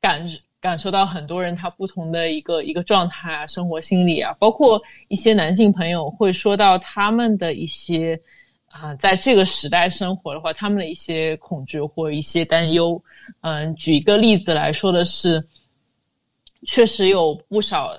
[0.00, 0.26] 感
[0.60, 8.20] 感受到很多人他不同的一个一个状态啊，生活心理啊，包括一些男性朋友会说到他们的一些
[8.66, 13.02] 啊，在这个时代生活的话，他们的一些恐惧或一些担忧。
[13.40, 15.46] 嗯，举一个例子来说的是，
[16.66, 17.88] 确实有不少。
[17.88, 17.98] 呃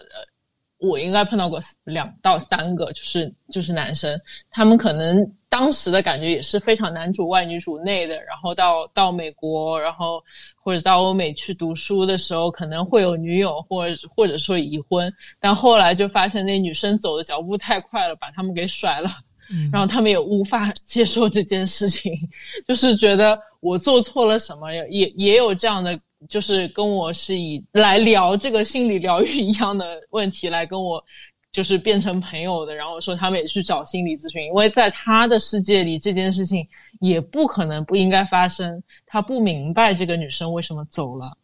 [0.80, 4.20] 我应该碰到过两到三个，就是就是男生，
[4.52, 10.22] 他们可能当时的感觉也是非常男主外女主内的，然后到到美国，然后
[10.58, 19.10] 或者到欧美去读书的时候，可能会有女友，或者或者说已婚，但后来就发现那女生走的脚步太快了，把他们给甩了，
[19.72, 22.12] 然后他们也无法 接受这件事情，
[22.68, 25.98] 就是觉得我做错了什么，也也有这样的。
[26.30, 31.04] 就是跟我是以来聊这个心理疗愈一样的问题来跟我，
[31.52, 36.68] 就是变成朋友的，然后说他们也去找心理咨询，因为在他的世界里这件事情
[37.00, 41.38] 也不可能不应该发生，他不明白这个女生为什么走了，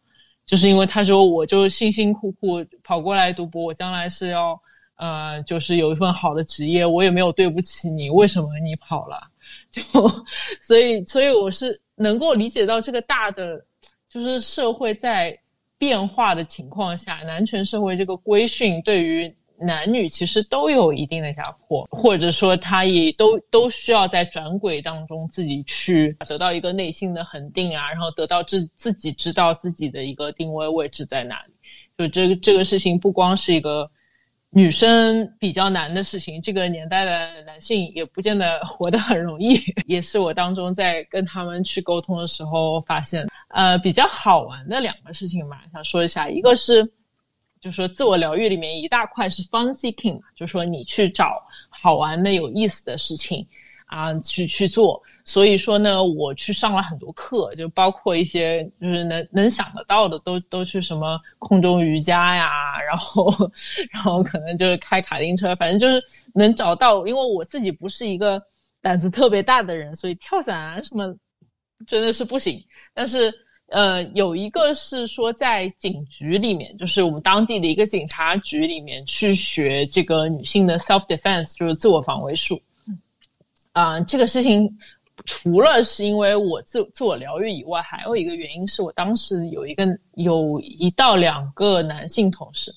[0.46, 4.60] 就是因为他说我就辛辛苦苦跑过来读博，我将来是要
[4.96, 9.28] 呃就是有一份好的职业，我也没有对不起你，为什么你跑了？
[9.70, 9.82] 就
[10.60, 13.64] 所以所以我是能够理解到这个大的。
[14.10, 15.38] 就是社会在
[15.78, 31.52] 变化的情况下，男权社会这个规训对于男女其实都有一定的压迫，或者说他也都都需要在转轨当中自己去得到一个内心的恒定啊，然后得到自自己知道自己的一个定位位置在哪里。
[31.96, 33.90] 就这个这个事情不光是一个。
[34.52, 46.92] 女生比较难的事情，这个年代的男性也不见得 活得很容易，也是我当中在跟他们去沟通的时候发现，呃，比较好玩的两个事情嘛，想说一下，一个是，
[47.60, 53.46] 就说自我疗愈里面一大块是 fun seeking，就说你去找好玩的、有意思的事情
[53.86, 55.00] 啊，去去做。
[55.24, 63.32] 所以说呢，我去上了很多课，就包括一些就是能能想得到的，都都去什么空中瑜伽呀，然后
[63.92, 66.02] 然后可能就是开卡丁车，反正就是
[66.34, 67.06] 能找到。
[67.06, 68.42] 因为我自己不是一个
[68.80, 71.14] 胆子特别大的人，所以跳伞啊什么
[71.86, 72.64] 真的是不行。
[72.94, 73.32] 但是
[73.68, 82.60] 呃，有一个是说在警局里面，就是我们当地的一个警察局里面去学这个女性的 self defense，就是自我防卫术。
[83.72, 84.78] 啊，这个事情。
[85.26, 92.74] 除了是因为我自自我疗愈以外，还有一个原因是我当时有一个有一到两个男性同事，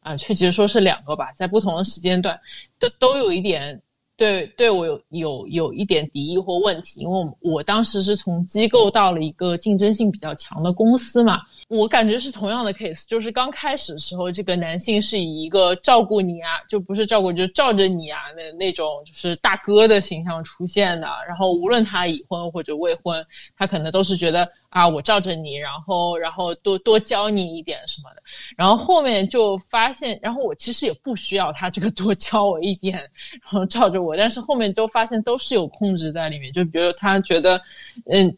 [0.00, 2.40] 啊，确切说是两个吧，在不同的时间段，
[2.78, 3.82] 都都有一点。
[4.22, 23.26] 对，对我有有有一点敌意或问题，因为我我当时是从机构到了一个竞争性比较强的公司嘛，我感觉是同样的 case，就是刚开始的时候，这个男性是以一个照顾你啊，就不是照顾，就是罩着你啊那那种，就是大哥的形象出现的，然后无论他已婚或者未婚，
[23.58, 24.48] 他可能都是觉得。
[24.72, 28.22] 啊，我罩着你，然后，然后多多教你一点什么的，
[28.56, 37.60] 然后后面就发现，然后我其实也不需要他这个多教我一点，然后罩着我，但是后面都发现都是有控制在里面，就比如他觉得，
[38.06, 38.34] 嗯，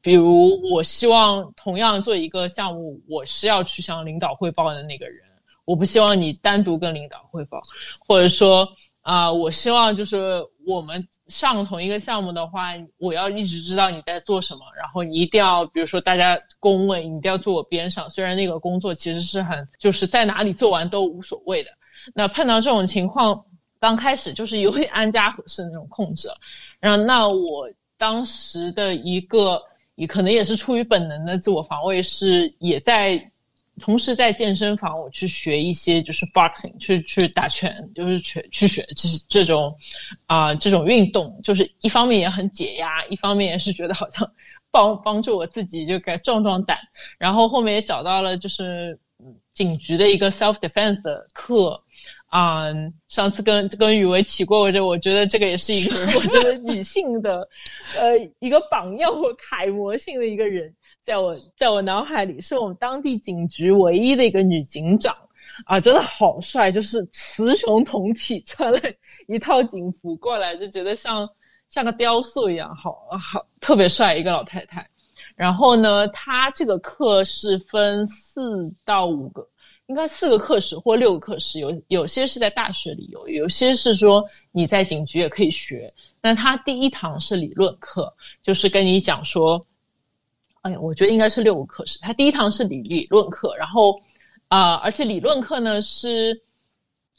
[0.00, 5.20] 比如我希望同样做一个项目，我是要去向领导汇报的那个人，
[5.66, 7.60] 我不希望你单独跟领导汇报，
[7.98, 8.66] 或者说。
[9.04, 18.08] 啊，我希望就是我们上同一个项目的话，我要一直知道你在做什么，然后你一定要，比如说大家公问，你一定要坐我边上。
[18.08, 21.70] 虽然那个工作其实是很，就是在哪里做完都无所谓的。
[22.14, 23.44] 那碰到这种情况，
[23.78, 26.30] 刚开始就是有点安家合适那种控制。
[26.80, 29.62] 然后，那我当时的一个，
[29.96, 33.30] 也可能也是出于本能的自我防卫，是也在。
[33.80, 39.76] 同时在健身房，我去学一些就是 boxing，去去打拳，就是去去学这这种，
[40.26, 44.30] 啊这种运动，就是一方面也很解压，一方面也是觉得好像
[44.70, 46.78] 帮帮助我自己就该壮壮胆。
[47.18, 48.98] 然后后面也找到了就是
[49.52, 51.82] 警局的一个 self defense 的课。
[52.26, 52.64] 啊，
[53.06, 57.48] 上次跟跟雨薇提过，我就我觉得这个也是一个我觉得女性的，
[57.96, 65.14] 呃，一个榜样或楷模性的一个人，在我在我脑海里是我们当地警局唯一的一个女警长，
[65.66, 68.80] 啊，真的好帅，就是雌雄同体，穿了
[69.28, 71.28] 一套警服过来，就觉得像
[71.68, 74.88] 像个雕塑一样，好好特别帅一个老太太。
[75.36, 79.46] 然后呢，她这个课是分四到五个。
[79.86, 85.92] 应该四个课时或六个课时，有有些是在大学里有，有些是说你在警局也可以学。
[86.22, 88.10] 那他第一堂是理论课，
[88.42, 89.66] 就是跟你讲说，
[90.64, 91.98] 哎呀，我觉得应该是六个课时。
[92.00, 94.00] 他第一堂是理理论课，然后
[94.48, 96.42] 啊，而且理论课呢是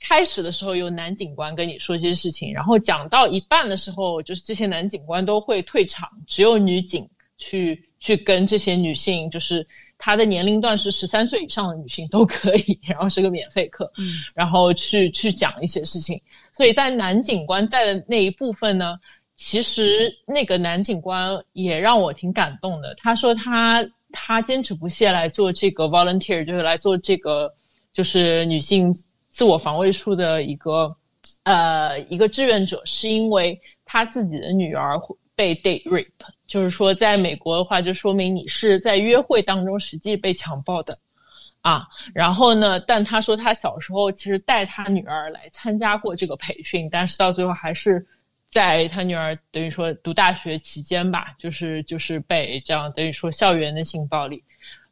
[0.02, 9.68] 开始的时候有男警官跟你说一些事情，然后讲到一半的时候，就是这些男警官都会退场，只有女警去去跟这些女性，就是
[10.00, 16.20] 她的年龄段是十三岁以上的女性都可以，然后是个免费课，嗯，然后去去讲一些事情。
[16.52, 18.98] 所以在男警官在的那一部分呢，
[19.36, 22.96] 其实那个男警官也让我挺感动的。
[22.96, 27.54] 他说他他坚持不懈来做这个 volunteer，就是来做这个
[27.92, 28.96] 就是女性
[29.30, 30.96] 自我防卫术的一个
[31.44, 35.00] 呃一个志愿者，是因为他自己的女儿
[35.36, 36.08] 被 date rape，
[36.48, 40.98] 就是说在美国的话，就说明你是在约会当中实际被强暴的。
[41.62, 42.80] 啊，然后呢？
[42.80, 48.06] 但他说他小时候其实带他女儿来参加过这个培训，但是到最后还是
[48.56, 54.42] 在他女儿等于说读大学期间吧，就是就是被这样等于说校园的性暴力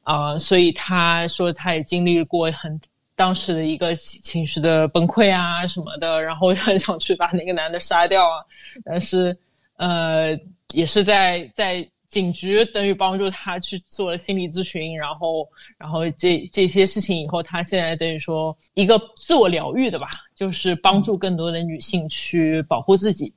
[0.02, 2.82] 啊，所以他说他也经历过很
[3.16, 8.44] 当时的一个情绪的崩溃啊什么的，然后 很想去把那个男的杀掉啊，
[8.84, 9.38] 但是
[9.78, 10.38] 呃
[10.74, 11.90] 也是在在。
[12.14, 15.50] 警局等于帮助他去做了心理咨询，然后，
[15.80, 23.34] 然后这这些事情以后，他现在等于说一个自我疗愈的吧，就是帮助更多的女性去保护自己。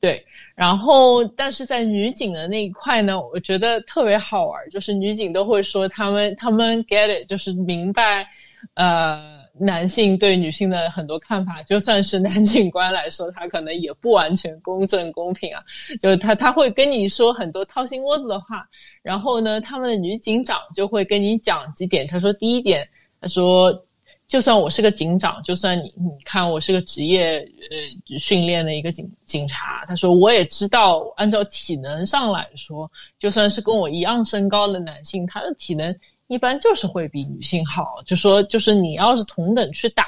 [0.00, 0.24] 对，
[0.54, 8.26] 然后但是在女警的那一块呢，我觉得特别好玩，就是女警都会说他们他们 get it，就是明白，
[8.74, 9.40] 呃。
[9.62, 15.62] 男性对女性的很多看法，就算是男警官来说，他可能也不完全公正公平啊。
[16.00, 18.66] 就是他他会跟你说很多掏心窝子的话，
[19.02, 22.06] 然后呢，他们的女警长就会跟你讲几点。
[22.06, 22.88] 他说第一点，
[23.20, 23.84] 他说
[24.30, 35.98] 就算我是个警长，就算你你看我是个职业呃训练的一个警警察，他说我也知道，按照体能上来说，就算是跟我一样身高的男性，他的体能。
[36.28, 40.04] 一般就是会比女性好，就说就是你要是同等去打，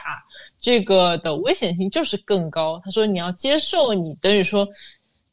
[0.61, 2.81] 这个的危险性就是更高。
[2.85, 4.69] 他说你要接受你等于说，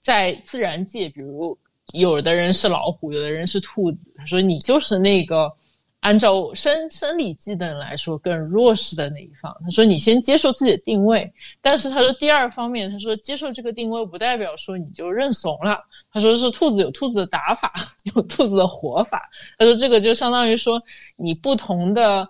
[0.02, 1.56] 在自然界，比如
[1.94, 5.54] 有的人是老虎，有的人是兔子，他说你就是那个。
[6.02, 9.56] 按照生生理技能来说，更弱势的那一方。
[9.66, 15.80] 他说：“你先接受自己的定位。”但是他说第二方面，他说接受这个定位不代表说你就认怂了。
[16.12, 17.74] 他说是兔子有兔子的打法，
[18.16, 19.30] 有兔子的活法。
[19.58, 20.82] 他说这个就相当于说
[21.16, 22.30] 你不同的。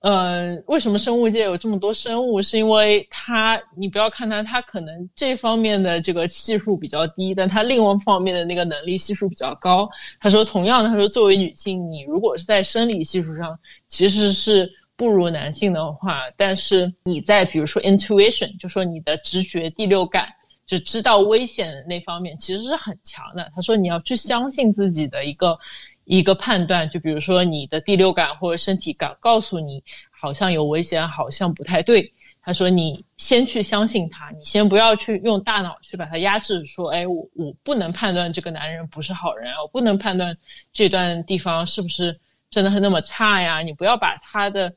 [0.00, 2.40] 呃，为什么生物界有这么多生物？
[2.40, 9.86] 是因为它，你不要看它，它可能这方面的这个系数比较低，但它另外方面的那个能力系数比较高。
[10.18, 20.28] 他说，同样的，他说，作为女性，你如果是在生理系数上其实是不如男性的话，但是你在比如说 intuition，就说你的直觉、第六感，
[20.66, 23.52] 就知道危险那方面，其实是很强的。
[23.54, 25.58] 他说，你要去相信自己的一个。
[26.04, 32.12] 一个判断，就比如说你的第六感或者身体感告诉你好像有危险，好像不太对。
[32.42, 40.36] 他说你先去相信他，你先不要去用大脑去把它压制，说哎我我不能判断这个男人不是好人，我不能判断
[40.72, 42.18] 这段地方是不是
[42.50, 43.60] 真的很那么差呀？
[43.60, 44.74] 你不要把他的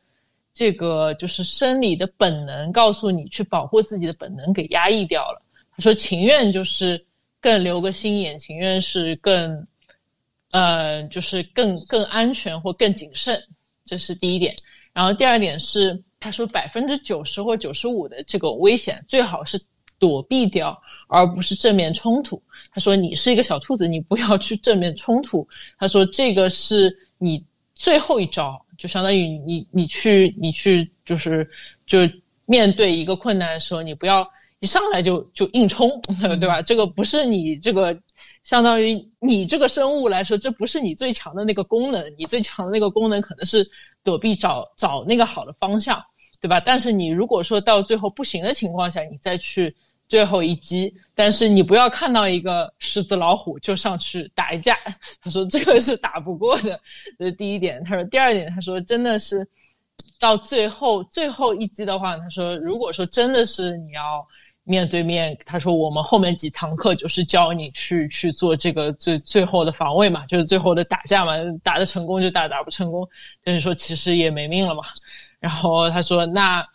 [0.53, 5.41] 这个就是生理的本能告诉你去保护自己的本能给压抑掉了。
[5.71, 7.05] 他说情愿就是
[7.41, 9.65] 更留个心眼，情愿是更。
[10.53, 13.41] 呃，就是更更安全或更谨慎，
[13.83, 14.55] 这是第一点。
[14.93, 19.59] 然后第二点是，他说百分之九十或九十五的这个危险最好是
[19.97, 22.39] 躲避掉，而不是正面冲突。
[22.71, 25.47] 他说你是一个小兔子，你不要去正面冲突。
[25.79, 27.43] 他说这个是你
[27.73, 31.49] 最后一招，就相当于你你去你去就是
[31.87, 31.97] 就
[32.45, 34.29] 面对一个困难的时候，你不要
[34.59, 35.99] 一上来就就硬冲，
[36.39, 36.61] 对吧？
[36.61, 37.99] 这个不是你这个。
[38.43, 43.71] 相当于你这个生物来说，这不是你最强的那个功能，你最强的那个功能可能是
[44.03, 46.03] 躲避，找找那个好的方向，
[46.41, 46.59] 对吧？
[46.59, 49.73] 但是你如果说到最后不行的情况下，你再去
[50.09, 54.77] 最后一击，但是你不要看到一个狮子老虎就上去打一架。
[55.21, 56.81] 他说这个是打不过的，
[57.17, 57.81] 这是第一点。
[57.85, 59.47] 他说第二点，他说真的是
[60.19, 64.27] 到最后最后一击的话，他说如果说真的是你要。
[64.63, 71.33] 面对面，他说我们后面几堂课就是教你去去做这个最最后的防卫嘛，就是最后的打架嘛，
[71.63, 73.07] 打的成功就打，打不成功，
[73.45, 74.83] 就是说其实也没命了嘛。
[75.39, 76.65] 然后他说那，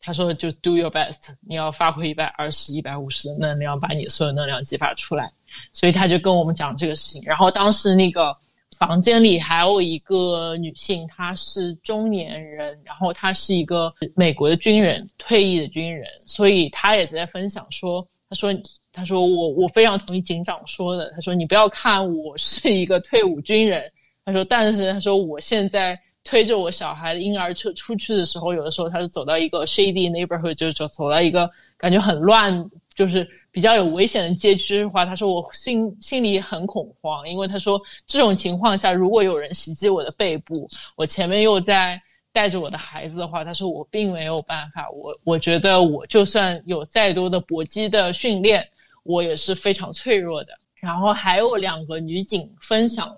[0.00, 5.32] 他说就 do your best，你要发挥一百二十一百五十的能量，把你所有能量激发出来。
[5.72, 7.22] 所以他就跟我们讲这个事情。
[7.24, 8.36] 然后当时那个。
[8.80, 18.50] 房间里还有一个女性，她是中年人，然后她是一个美国的军人，退役的军人，所以她也在分享说，她说，
[18.90, 23.92] 她说我我非常同意警长说的，她说你不要看我是一个退伍军人，
[24.24, 31.50] 她说但是她说我现在推着我小孩的婴儿车出去的时候，有的时候他是走到一个 shady neighborhood，就走走到一个
[31.80, 42.00] 感觉很乱，就是比较有危险的街区的话，他说我心心里很恐慌，因为他说这种情况下，如果有人袭击我的背部，我前面又在
[42.32, 48.68] 带着我的孩子的话，他说我并没有办法，我我觉得我就算有再多的搏击的训练，
[49.02, 50.52] 我也是非常脆弱的。
[50.74, 53.16] 然后还有两个女警分享了，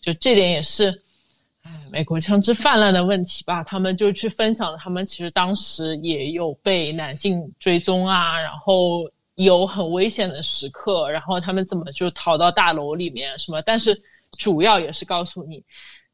[0.00, 1.02] 就这点也是，
[1.92, 3.62] 美国枪支泛滥的问题吧。
[3.64, 13.60] 他们就去分享了，他们其实当时也有被男性追踪啊，然后有很危险的时刻，然后他们怎么就逃到大楼里面什么？
[13.62, 14.02] 但是
[14.38, 15.64] 主要也是告诉你，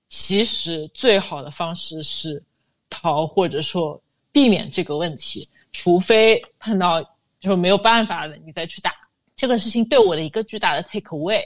[0.09, 2.43] 其实最好的方式是
[2.89, 4.01] 逃，或者说
[4.33, 8.93] 避免这个问题，除非碰到就没有办法了，你再去打。
[9.37, 11.43] 这个事情对我的一个巨大的 take away，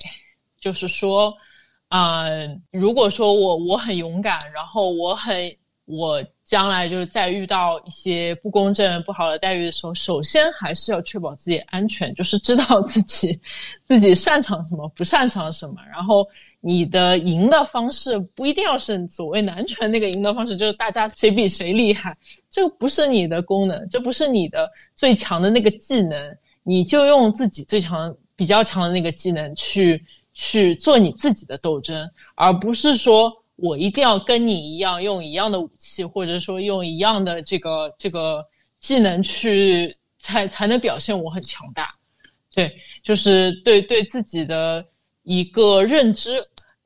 [0.60, 1.34] 就是说，
[1.90, 13.40] 嗯，如果说我我很勇敢，然后我很我将来就是在遇到一些不公正、不好的待遇的时候，首先还是要确保自己安全，就是知道自己
[13.84, 15.74] 自己擅长什么，不擅长什么。
[15.90, 16.24] 然后
[16.60, 22.16] 你的赢的方式不一定要是所谓男权那个赢的方式，就是大家谁比谁厉害，
[22.52, 26.36] 这个不是你的功能，这不是你的最强的那个技能。
[26.62, 30.04] 你就用自己最强、比较强的那个技能去
[30.42, 38.46] 去做你自己的斗争，而不是说我一定要跟你一样用一样的武器，或者说用一样的这个这个
[38.78, 41.94] 技能去才才能表现我很强大。
[42.54, 44.86] 对，就是对对自己的
[45.22, 46.30] 一个认知，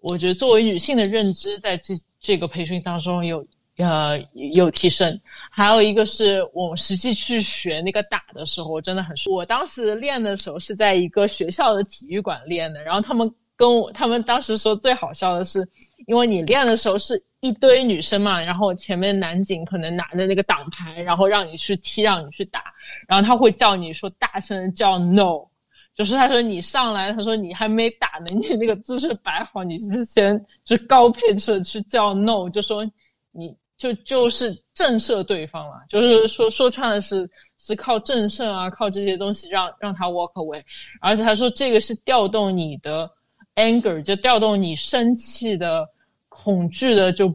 [0.00, 3.46] 我觉得作为女性的认知，在这这个培训当中有。
[3.76, 15.68] 呃，有提升，还有一个是我实际去学那个打的时候，真的很我当时练的时候是在一个学校的体育馆练的，然后他们跟我，他们当时说最好笑的是，
[16.06, 22.62] 因为你练的时候是一堆女生嘛，然后前面男警可能拿着那个挡牌，然后让你去踢，让你去打，
[23.08, 25.46] 然后他会叫你说大声叫 no，
[25.94, 32.84] 就是他说你上来，他说你还没打呢，你那个姿势摆好，你是先就高配置去叫 no，就说
[33.30, 33.56] 你。
[33.76, 37.28] 就就是震慑对方了，就是说说穿了是
[37.58, 40.62] 是靠震慑啊，靠这些东西让让他 walk away，
[41.00, 43.10] 而且他说这个是调动你的
[43.56, 45.88] anger，就调动你生气的、
[46.28, 47.34] 恐惧的，就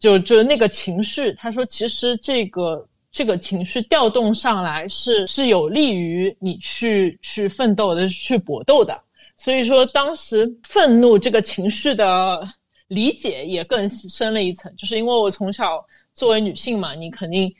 [0.00, 1.32] 就就那个情绪。
[1.34, 9.02] 他说其实这个这个情绪调动上来是是有利于你去去奋斗的、去搏斗的。
[9.36, 12.48] 所以说当时愤怒这个情绪的。
[12.88, 15.82] 理解也更深了一层，就是因为我从小
[16.12, 17.50] 作为女性嘛，你肯定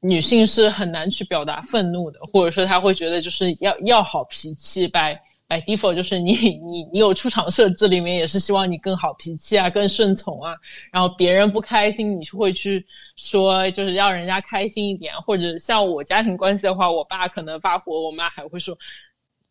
[0.00, 5.16] 女性是很难去表达愤怒的，或者说她会觉得就是要要好脾气，by
[5.50, 6.32] by default 就是你
[6.62, 10.54] 你你有出厂设置里面也是希望你更好脾气啊，更顺从啊，
[10.92, 12.86] 然后别人不开心，你是会去
[13.16, 18.78] 说就是让人家开心一点，或者像我家庭关系的话，我爸可能发火，我妈还会说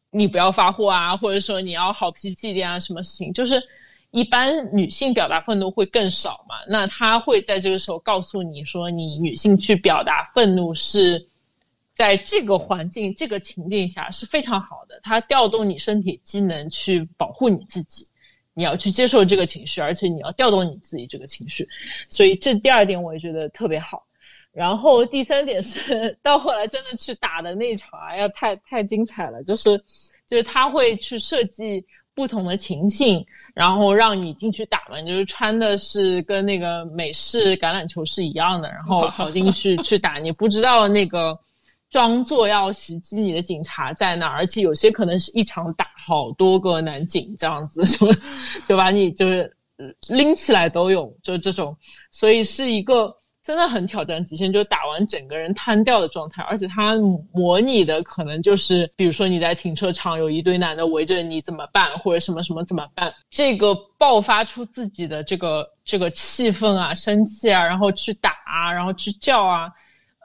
[0.09, 3.61] 你不要发火啊，或者说你要好脾气一点啊，什么事情就是。
[4.11, 6.55] 一般女性表达愤怒会更少嘛？
[6.67, 11.27] 那她会在这个时候告诉你说，你女性去表达愤怒是
[11.99, 15.01] 在这个环境、这个情境下是非常好的。
[15.03, 18.07] 它调动你身体机能去保护你自己，
[18.53, 21.67] 你要去接受这个情绪，而且你要调动你自己这个情绪。
[22.07, 24.05] 所以这第二点我也觉得特别好。
[24.53, 29.43] 然后第三点是到后来真的去打的那场，哎呀，太太精彩了！
[29.43, 29.83] 就是
[30.25, 31.85] 就是他会去设计。
[32.15, 40.15] 不同的情境，然后让你进去打嘛，就是穿的是跟那个美式橄榄球是一样的，然后跑进去 去打。
[40.15, 41.39] 你不知道那个
[41.89, 48.07] 装作要袭击你的警察在哪，而且有些可能是一场打好多个男警这样子， 就
[48.67, 49.55] 就把你就是
[50.09, 51.77] 拎起来都有，就这种，
[52.11, 53.15] 所以是一个。
[53.41, 56.95] 真的很挑战极限，就打完整个人瘫掉的状态，而且他
[57.33, 63.11] 模拟的可能就是，比如说你在停车场有一堆男的围着你怎么办，或者什么什么怎么办？
[63.31, 69.71] 这个爆发出自己的这个这个气氛啊、生气啊，然后去打啊，然后去叫啊。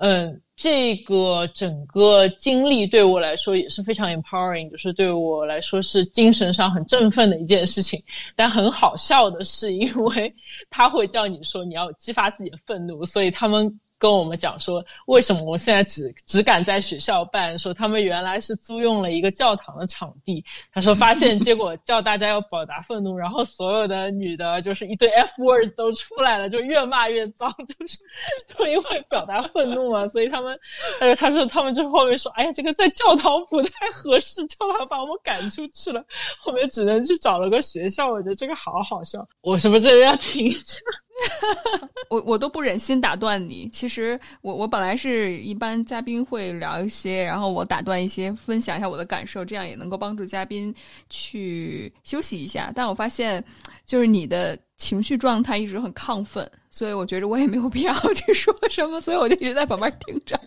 [0.00, 8.02] 嗯，这个整个经历对我来说也是非常 empowering，就是对我来说是精神上很振奋的一件事情。
[8.36, 10.34] 但很好笑的是，因为
[10.70, 13.80] 他会叫你说你要激发自己的愤怒，所以他们。
[14.04, 17.58] 跟我们讲说，为什么我现在只只敢在学校办？
[17.58, 20.44] 说他们原来是租用了一个教堂的场地。
[20.74, 27.98] 他说发现结果叫大家要表达愤怒，然后所有的女的就是一堆 F words 都出来了，就越骂越脏，就是
[28.54, 30.06] 就因为表达愤怒嘛。
[30.08, 30.60] 所以他们，
[31.00, 36.04] 他说他说他们就后面说，哎呀，这个在教堂不太合适，叫他把我们赶出去了。
[36.40, 38.10] 后面只能去找了个学校。
[38.10, 39.26] 我觉得这个好好笑。
[39.40, 40.78] 我是不是这边要停一下？
[42.10, 43.68] 我我都不忍心打断你。
[43.68, 50.74] 其实我我本来是一般嘉宾会聊一些，然后我打断一些，分享一下我的感受，这样也能够帮助嘉宾
[51.08, 52.72] 去休息一下。
[52.74, 53.42] 但我发现，
[53.86, 60.38] 就是你的情绪状态一直很亢奋，所以我觉得我也没有必要 去说什么，所以我就一直在旁边听着。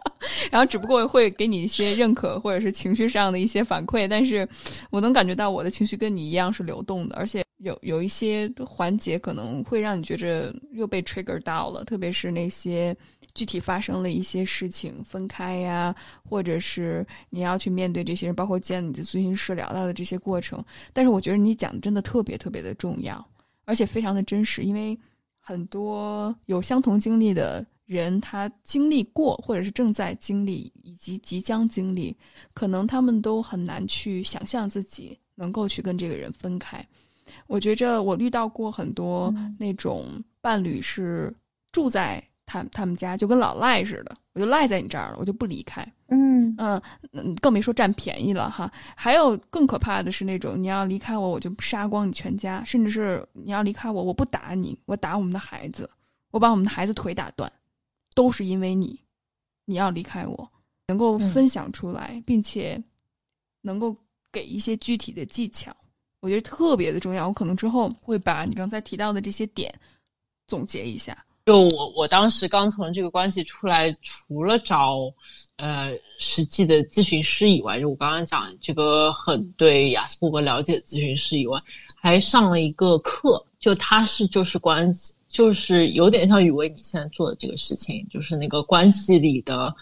[0.51, 4.47] 然后只不过会给你一些认可或者是情绪上的一些反馈，但是
[4.91, 7.43] 我能感觉到我的情绪跟你一样是流动的，而且。
[7.61, 12.95] 有有一些环节可能会让你觉着又被 trigger 到了，特别是那些
[13.33, 20.63] 具体发生了一些事情分开呀，或者是你要去面对这些人，包括见你的咨询师聊到的这些过程。
[20.93, 23.27] 但是我觉得你讲的真的特别特别的重要，
[23.68, 24.97] 而且非常的真实，因为
[25.39, 32.15] 很多有相同经历的人，他经历过或者是正在经历以及即将经历，
[32.53, 36.84] 可能他们都很难去想象自己能够去跟这个人分开。
[37.45, 40.05] 我觉着我遇到过很多那种
[40.39, 41.34] 伴侣是
[41.74, 45.85] 住在他他们家，就跟老赖似的，我就赖在你这儿了，我就不离开。
[46.07, 46.81] 嗯嗯
[47.11, 48.71] 嗯，更别说占便宜了哈。
[48.95, 55.87] 还有更可怕的是那种你要离开我，我就杀光你全家，甚至是你要离开我，我不打你，我打我们的孩子，
[56.31, 57.51] 我把我们的孩子腿打断，
[58.15, 58.97] 都是因为你，
[59.65, 60.49] 你要离开我，
[60.87, 62.81] 能够分享出来，并且
[63.61, 63.93] 能够
[64.31, 65.75] 给一些具体的技巧。
[66.21, 69.73] 我觉得特别的重要，我可能之后会把你刚才提到的这些点
[70.47, 71.21] 总结一下。
[71.47, 75.13] 就我我当时刚从这个关系出来，除了找
[75.55, 81.57] 呃实际的咨询师以外，就我刚刚讲这个很对雅斯伯格了解的咨询师以外，
[81.95, 89.73] 还上了一个课，就他是就是关系，就是有点像宇文你现在做的这个事情，就是那个关系里的。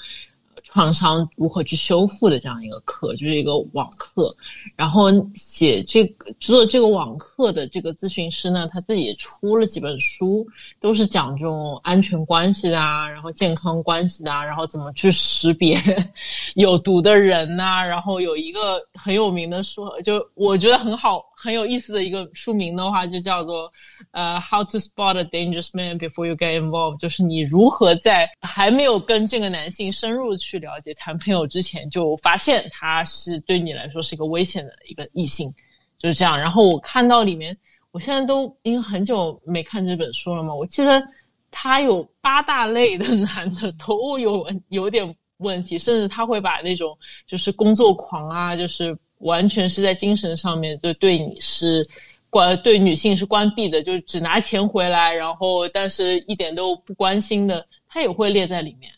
[0.76, 4.36] 创伤如何去修复的这样一个课，就是一个网课。
[4.76, 10.46] 然后写这个做这个网课的这个咨询师呢，他自己出了几本书，
[10.82, 15.82] 都是讲这种安全关系的啊，然后健康关系的啊，然后怎么去识别
[16.56, 17.82] 有毒的人呐。
[17.82, 23.72] 然后有一个很有名的书，就我觉得很好很有意思的一个书名的话，就叫做
[24.12, 30.56] 呃 How to Spot a Dangerous Man Before You Get Involved，就是你如何在还没有跟这个男性深入去。
[30.66, 35.54] 了解谈朋友之前就发现他是对你来说是一个危险的一个异性，
[36.00, 36.40] 就是这样。
[36.40, 37.56] 然后我看到里面，
[37.92, 41.04] 我现在都因为很久没看这本书了嘛，我记得
[41.52, 51.84] 他有八大类的男的都有有点问题，甚至他会把那种就是工作狂啊，就是完全是在精神上面就对你是
[52.30, 58.92] 关对女性是关闭的，就只拿钱回来，然后但是一点都不关心的，他也会列在里面。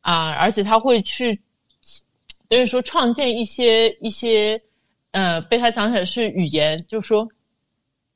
[0.00, 1.42] 啊，而且他会去，
[2.48, 4.62] 等于说创建一些一些，
[5.10, 7.28] 呃，被他讲起来是语言，就是说，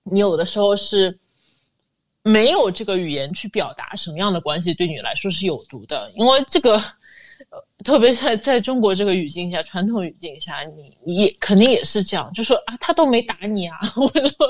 [0.04, 1.18] 你有的时候是
[2.22, 6.80] 没有这个语言去表达什么样的关系对你来说是有毒的，因为这个。
[7.50, 14.48] 呃特别在在中国这个语境下，传统语境下，你你肯定也是这样，就说啊，他都没打你啊， 或者说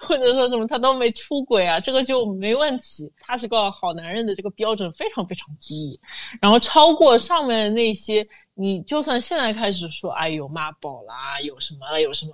[0.00, 5.98] 或者说什么他都没出轨啊，这个就没问题，他是个好男人的这个标准非常非常低，
[6.42, 12.32] 然后超过上面那些，你就算现在开始说，哎有妈宝啦，有什么，有什么，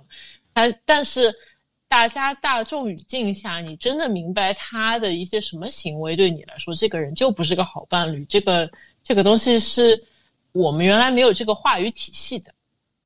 [0.53, 1.33] 但但是
[1.87, 8.69] 大家大众语境下，你真的明白他的一些什么行为对你来说，这个人就不是个好伴侣，这个。
[9.03, 10.05] 这个东西是
[10.51, 12.53] 我们原来没有这个话语体系的，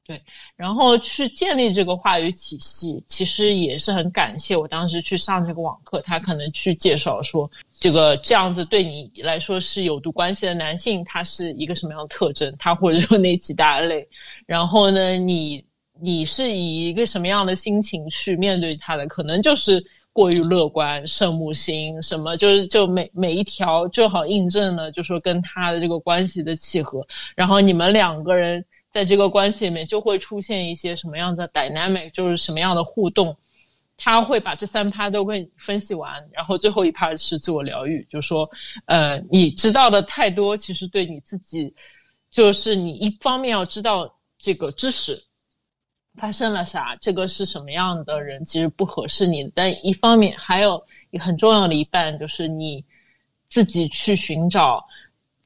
[0.06, 0.22] 对，
[0.56, 14.08] 然后去建立这个话语体系，其实也是很感谢我当时去上这个网课，他可能去介绍说，这个这样子对你来说是有毒关系的男性，他是一个什么样的特征，他或者说哪几大类，
[14.46, 15.66] 然后呢，你
[16.00, 19.86] 你是以一个什么样的心情去面对他的，可能就是。
[20.16, 27.06] 过于乐观，圣母心什么，就是就每每一条正好印证了，就说跟他的这个关系的契合，
[27.36, 28.64] 然后你们两个人
[28.94, 33.36] 在这个关系里面就会出现一些什么样的 dynamic，就是什么样的互动，
[33.98, 38.50] 他会把这三趴都你分析完，然后最后一趴是自我疗愈，就说，
[38.86, 41.74] 呃，你知道的太多，其实对你自己，
[42.32, 45.25] 就是你一方面要知道这个知识。
[46.18, 46.96] 发生了啥？
[47.02, 48.44] 这个是什么样的人？
[48.44, 49.50] 其实不合适你。
[49.54, 50.82] 但一方面还有
[51.20, 52.84] 很重要的一半，就是你
[53.50, 54.86] 自己去寻找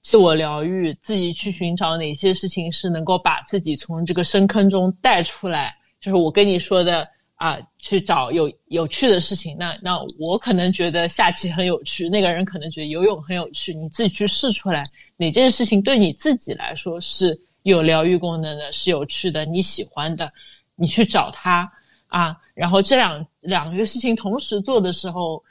[0.02, 5.76] 自我疗愈，自己去寻找哪些事情是能够把自己从这个深坑中带出来。
[6.00, 9.58] 就是我跟你说的啊，去找有有趣的事情。
[9.60, 13.74] 那那我可能觉得下棋很有趣，那个人可能觉得游泳很有趣。
[13.74, 14.84] 你自己去试出来，
[15.18, 20.32] 哪件事情对你自己来说是有疗愈功能的，是有趣的，你喜欢的。
[20.80, 21.70] 你去找他
[22.08, 25.44] 啊，然后这两两个事情同时做的时候，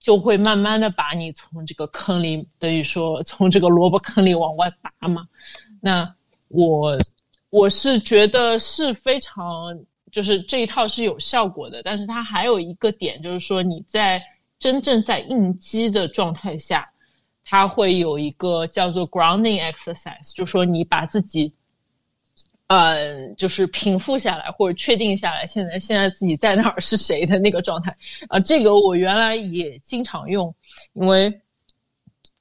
[0.00, 5.28] 就会慢慢的把你从这个坑里，等于说从这个萝卜坑里往外拔嘛。
[5.80, 6.14] 那
[6.48, 6.96] 我
[7.50, 9.78] 我是觉得是非常，
[10.10, 14.22] 就是这一套是有效果的，但是它还有一个点，就是说你在
[14.58, 16.90] 真正在应激的状态下，
[17.44, 21.52] 它会有一个叫做 grounding exercise，就说你把自己。
[22.72, 27.94] 呃，就是平复下来或者确定下来，现在现在自己在哪儿是谁的那个状态
[28.28, 28.40] 啊？
[28.40, 30.54] 这个我原来也经常用，
[30.94, 31.42] 因为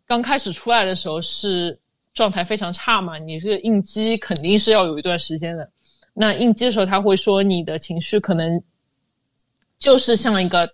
[0.07, 1.79] 刚开始出来的时候是
[2.13, 5.69] 状态非常差嘛，你这个应激肯定是要有一段时间的。
[6.13, 8.63] 那应激的时候，他会说你的情绪可能
[9.79, 10.73] 就是像一个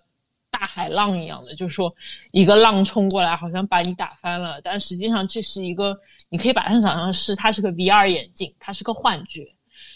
[0.50, 1.94] 大海浪一样的，就是说
[2.32, 5.98] 一个浪冲过来，好像把你打翻了，但实际上这是一个。
[6.30, 9.46] 你可以把它想象是，它是个 VR 眼镜，它是个幻觉，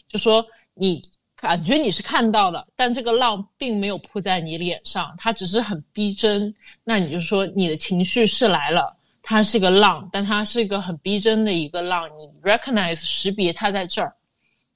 [0.09, 1.03] 就说你
[1.37, 6.55] 感觉你是看到了，但这个浪并没有扑在你脸上，它只是很逼真。
[6.85, 14.17] 那你就说你的情绪是来了，它是个浪，但它是一个很逼真的一个浪，你 recognize 识别它在这儿，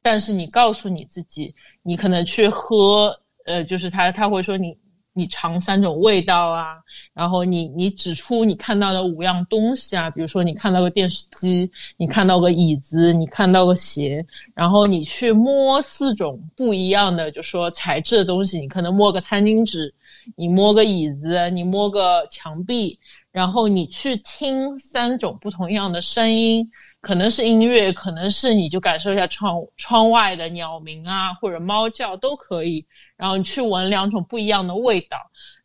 [0.03, 4.77] 但是你告诉你自己，你可能去喝，呃，就是他他会说你。
[5.17, 6.77] 你尝三种味道啊，
[7.15, 19.95] 然后你你指出你看到的五样东西啊，比如说你看到个电视机，你看到个椅子，你看到个鞋，然后你去摸四种不一样的，就说材质的东西，你可能摸个餐巾纸，
[20.37, 22.99] 你摸个椅子，你摸个墙壁，
[23.33, 26.71] 然后你去听三种不同样的声音。
[27.07, 32.85] 可能是音乐，可能是你就感受一下窗窗外的鸟鸣啊，或者猫叫都可以。
[33.17, 35.17] 然后你去闻两种不一样的味道，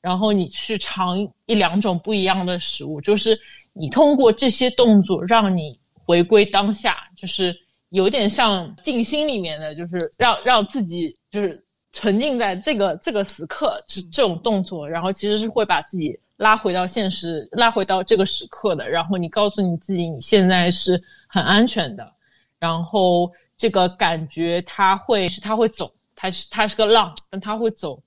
[0.02, 3.40] 然后你去尝一两种不一样的食物，就是
[3.74, 7.58] 你通过这些动作让你回归当下，就是
[7.90, 18.88] 有点像静心里面的，就是让让自己就是沉浸在这个这个时刻，这这种动作，然后其实是会把自己拉回到现实，拉回到这个时刻的。
[18.88, 21.04] 然后你告诉你自己，你现在是。
[21.32, 22.14] 很安全的，
[22.60, 28.04] 然后这个感觉它会是它会走，它是它是个浪，但它会走，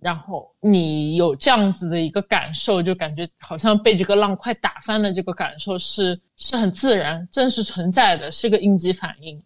[0.00, 9.40] 然后你有这样子的一个感受，就感觉好像被这个浪快打翻的这个感受是是很自然、真实存在的，是个应激反应，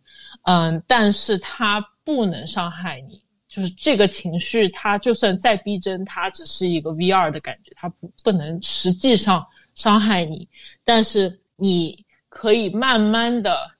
[0.45, 10.49] 嗯，但是它不能伤害你，就是这个情绪它就算再逼真，它只是一个 VR 的感觉，它不不能实际上伤害你，
[10.85, 12.07] 但是你。
[12.31, 13.73] 可以慢慢的，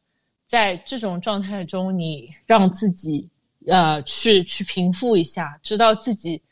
[0.49, 3.31] 在这种状态中，你让自己
[3.67, 6.43] 呃去去平复一下，知道自己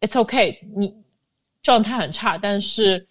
[0.00, 0.96] it's okay，你
[1.62, 3.06] 状态很差，但是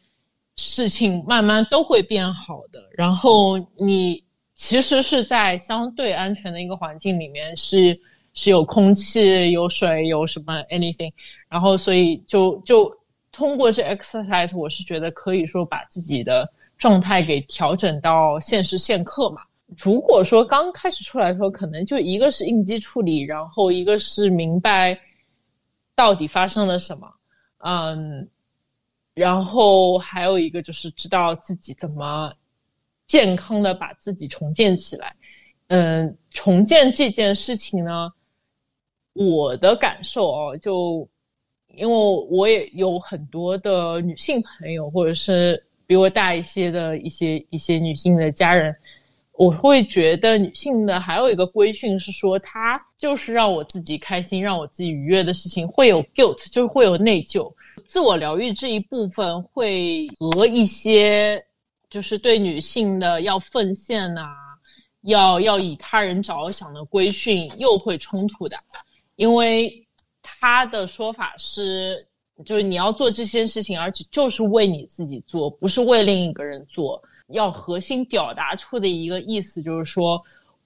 [0.57, 2.89] 事情慢慢都会变好的。
[2.91, 7.97] 然后你其实是在相对安全的一个环境里面，是
[8.33, 11.13] 是有空气、有水、有什么 anything，
[11.47, 12.99] 然后所以就就
[13.31, 16.51] 通过这 exercise，我是觉得可以说把自己的。
[16.77, 19.41] 状态给调整到现时现刻嘛？
[19.77, 24.99] 如果说刚开始出来的时候，可能就一个是应激处理，然后一个是明白
[25.95, 27.11] 到底发生了什么，
[27.57, 28.29] 嗯，
[29.15, 32.31] 然后还有一个就是知道自己怎么
[33.07, 35.15] 健康的把自己重建起来。
[35.67, 38.13] 嗯，重建这件事情呢，
[39.13, 41.09] 我的感受哦，就
[41.69, 41.95] 因为
[42.29, 45.65] 我也有很多的女性朋友，或者是。
[45.87, 48.75] 比我大一些的一些一些女性的家人，
[49.33, 57.53] 我会觉得女性的还有一个规训是说，她就是让我自己开心、让我自己愉悦的事情会有 guilt，就是会有内疚。
[57.85, 61.45] 自我疗愈这一部分会和一些
[61.89, 64.21] 就是对女性的要奉献呐，
[65.01, 68.57] 要要以他人着想的规训又会冲突的，
[69.15, 69.85] 因为
[70.23, 72.07] 他的说法是。
[72.43, 77.01] 就是你要做这些事情，而且就是为你自己做，不是为另一个人做。
[77.29, 80.21] 要核心表达出的一个意思就是说，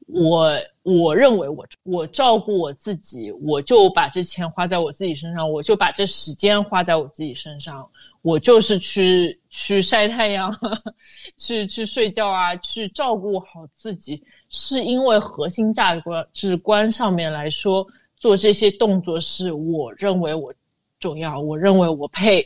[0.08, 7.88] 我我认为我我照顾我自己，我就把这钱花在我自己身上，我就把这时间花在我自己身上，
[8.24, 10.52] 我就是去去晒太阳，
[11.38, 20.52] 去去睡觉啊，去照顾好自己，是因为核心价值观值观上面来说，做这些动作是我认为我。
[21.00, 22.46] 重要，我认为我配，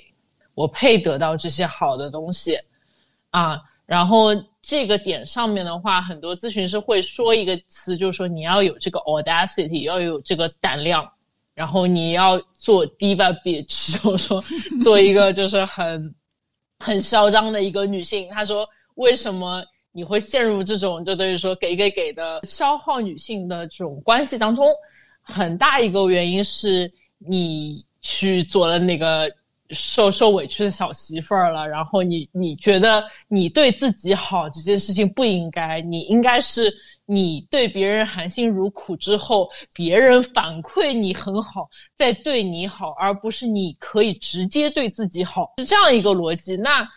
[0.53, 2.55] 我配得到这些好的东西，
[3.31, 4.29] 啊，然后
[4.61, 11.11] 这个点上面的话，很多咨询师会说一个词，就是说你要有这个 audacity，要有这个胆量，
[11.55, 14.43] 然后你要做 diva bitch， 就是说
[14.83, 16.13] 做一个就是很
[16.77, 18.29] 很嚣张的一个女性。
[18.29, 24.67] 他说，为什么你会陷入这种就等于说给给给的消耗女性的这种关系当中？
[25.23, 27.83] 很大一个原因是你。
[28.03, 29.31] 去做了那个
[29.69, 36.71] 受受委屈的小媳妇儿了，然后你你觉得你对自己好这件事情不应该，你应该是
[37.05, 46.55] 你对别人含辛茹苦之后，别人反馈你很好，再对你好，而不是你可以直接对自己好，是这样一个逻辑。
[46.57, 46.87] 那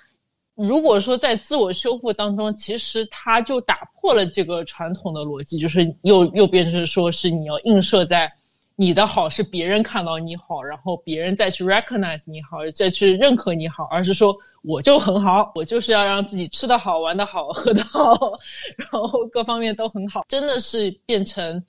[0.54, 8.32] 如果说在自我修复当中，其实他就打破了这个传统的逻辑，就是又又变成说是你要映射在。
[8.78, 18.34] 你的好是别人看到你好，然后别人再去 recognize 你好，再去认可你好，而是说我就很好，我就是要让自己吃得好、玩得好、喝得好，
[18.76, 21.64] 然后各方面都很好，真的是变成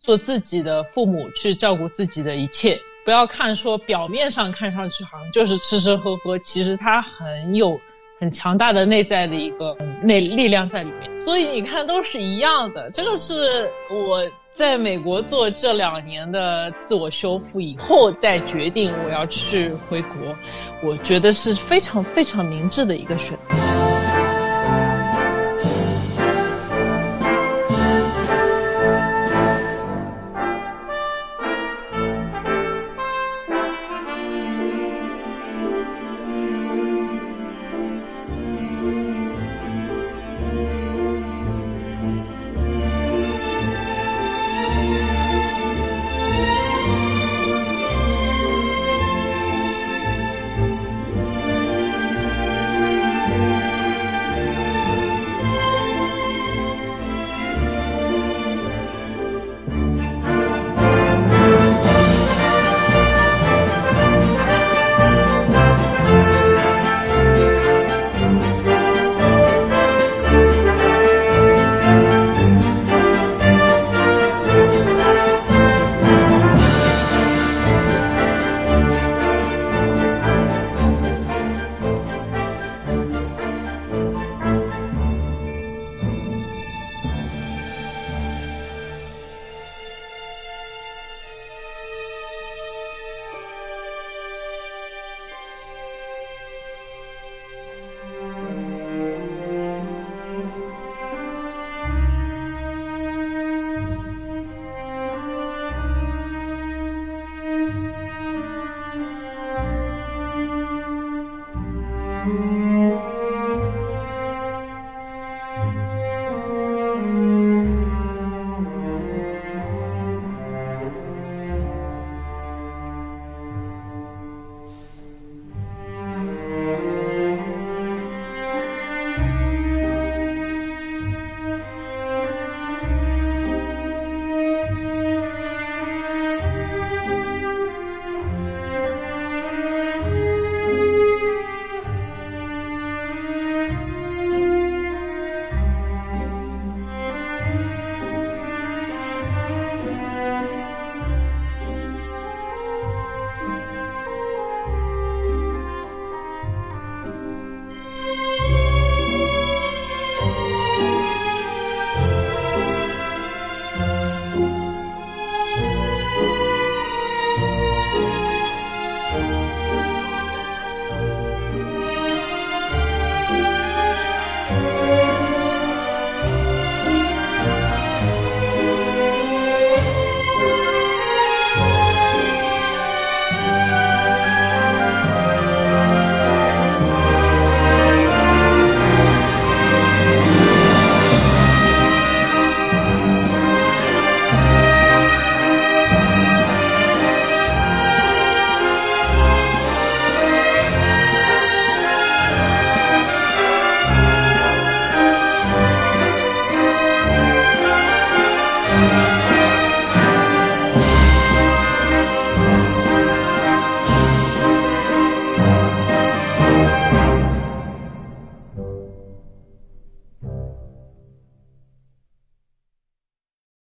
[0.00, 2.80] 做自己的父母去照顾自己的一切。
[3.04, 7.78] 不要看说表面上看上去好像就是吃吃喝喝，其实它很有
[8.18, 11.16] 很强大的内在的一个内力量在里面。
[11.22, 14.22] 所以你看都是一样的，这个是我。
[14.56, 20.34] 在美国做这两年的自我修复以后，再决定我要去回国，
[20.82, 23.85] 我觉得是非常非常明智的一个选择。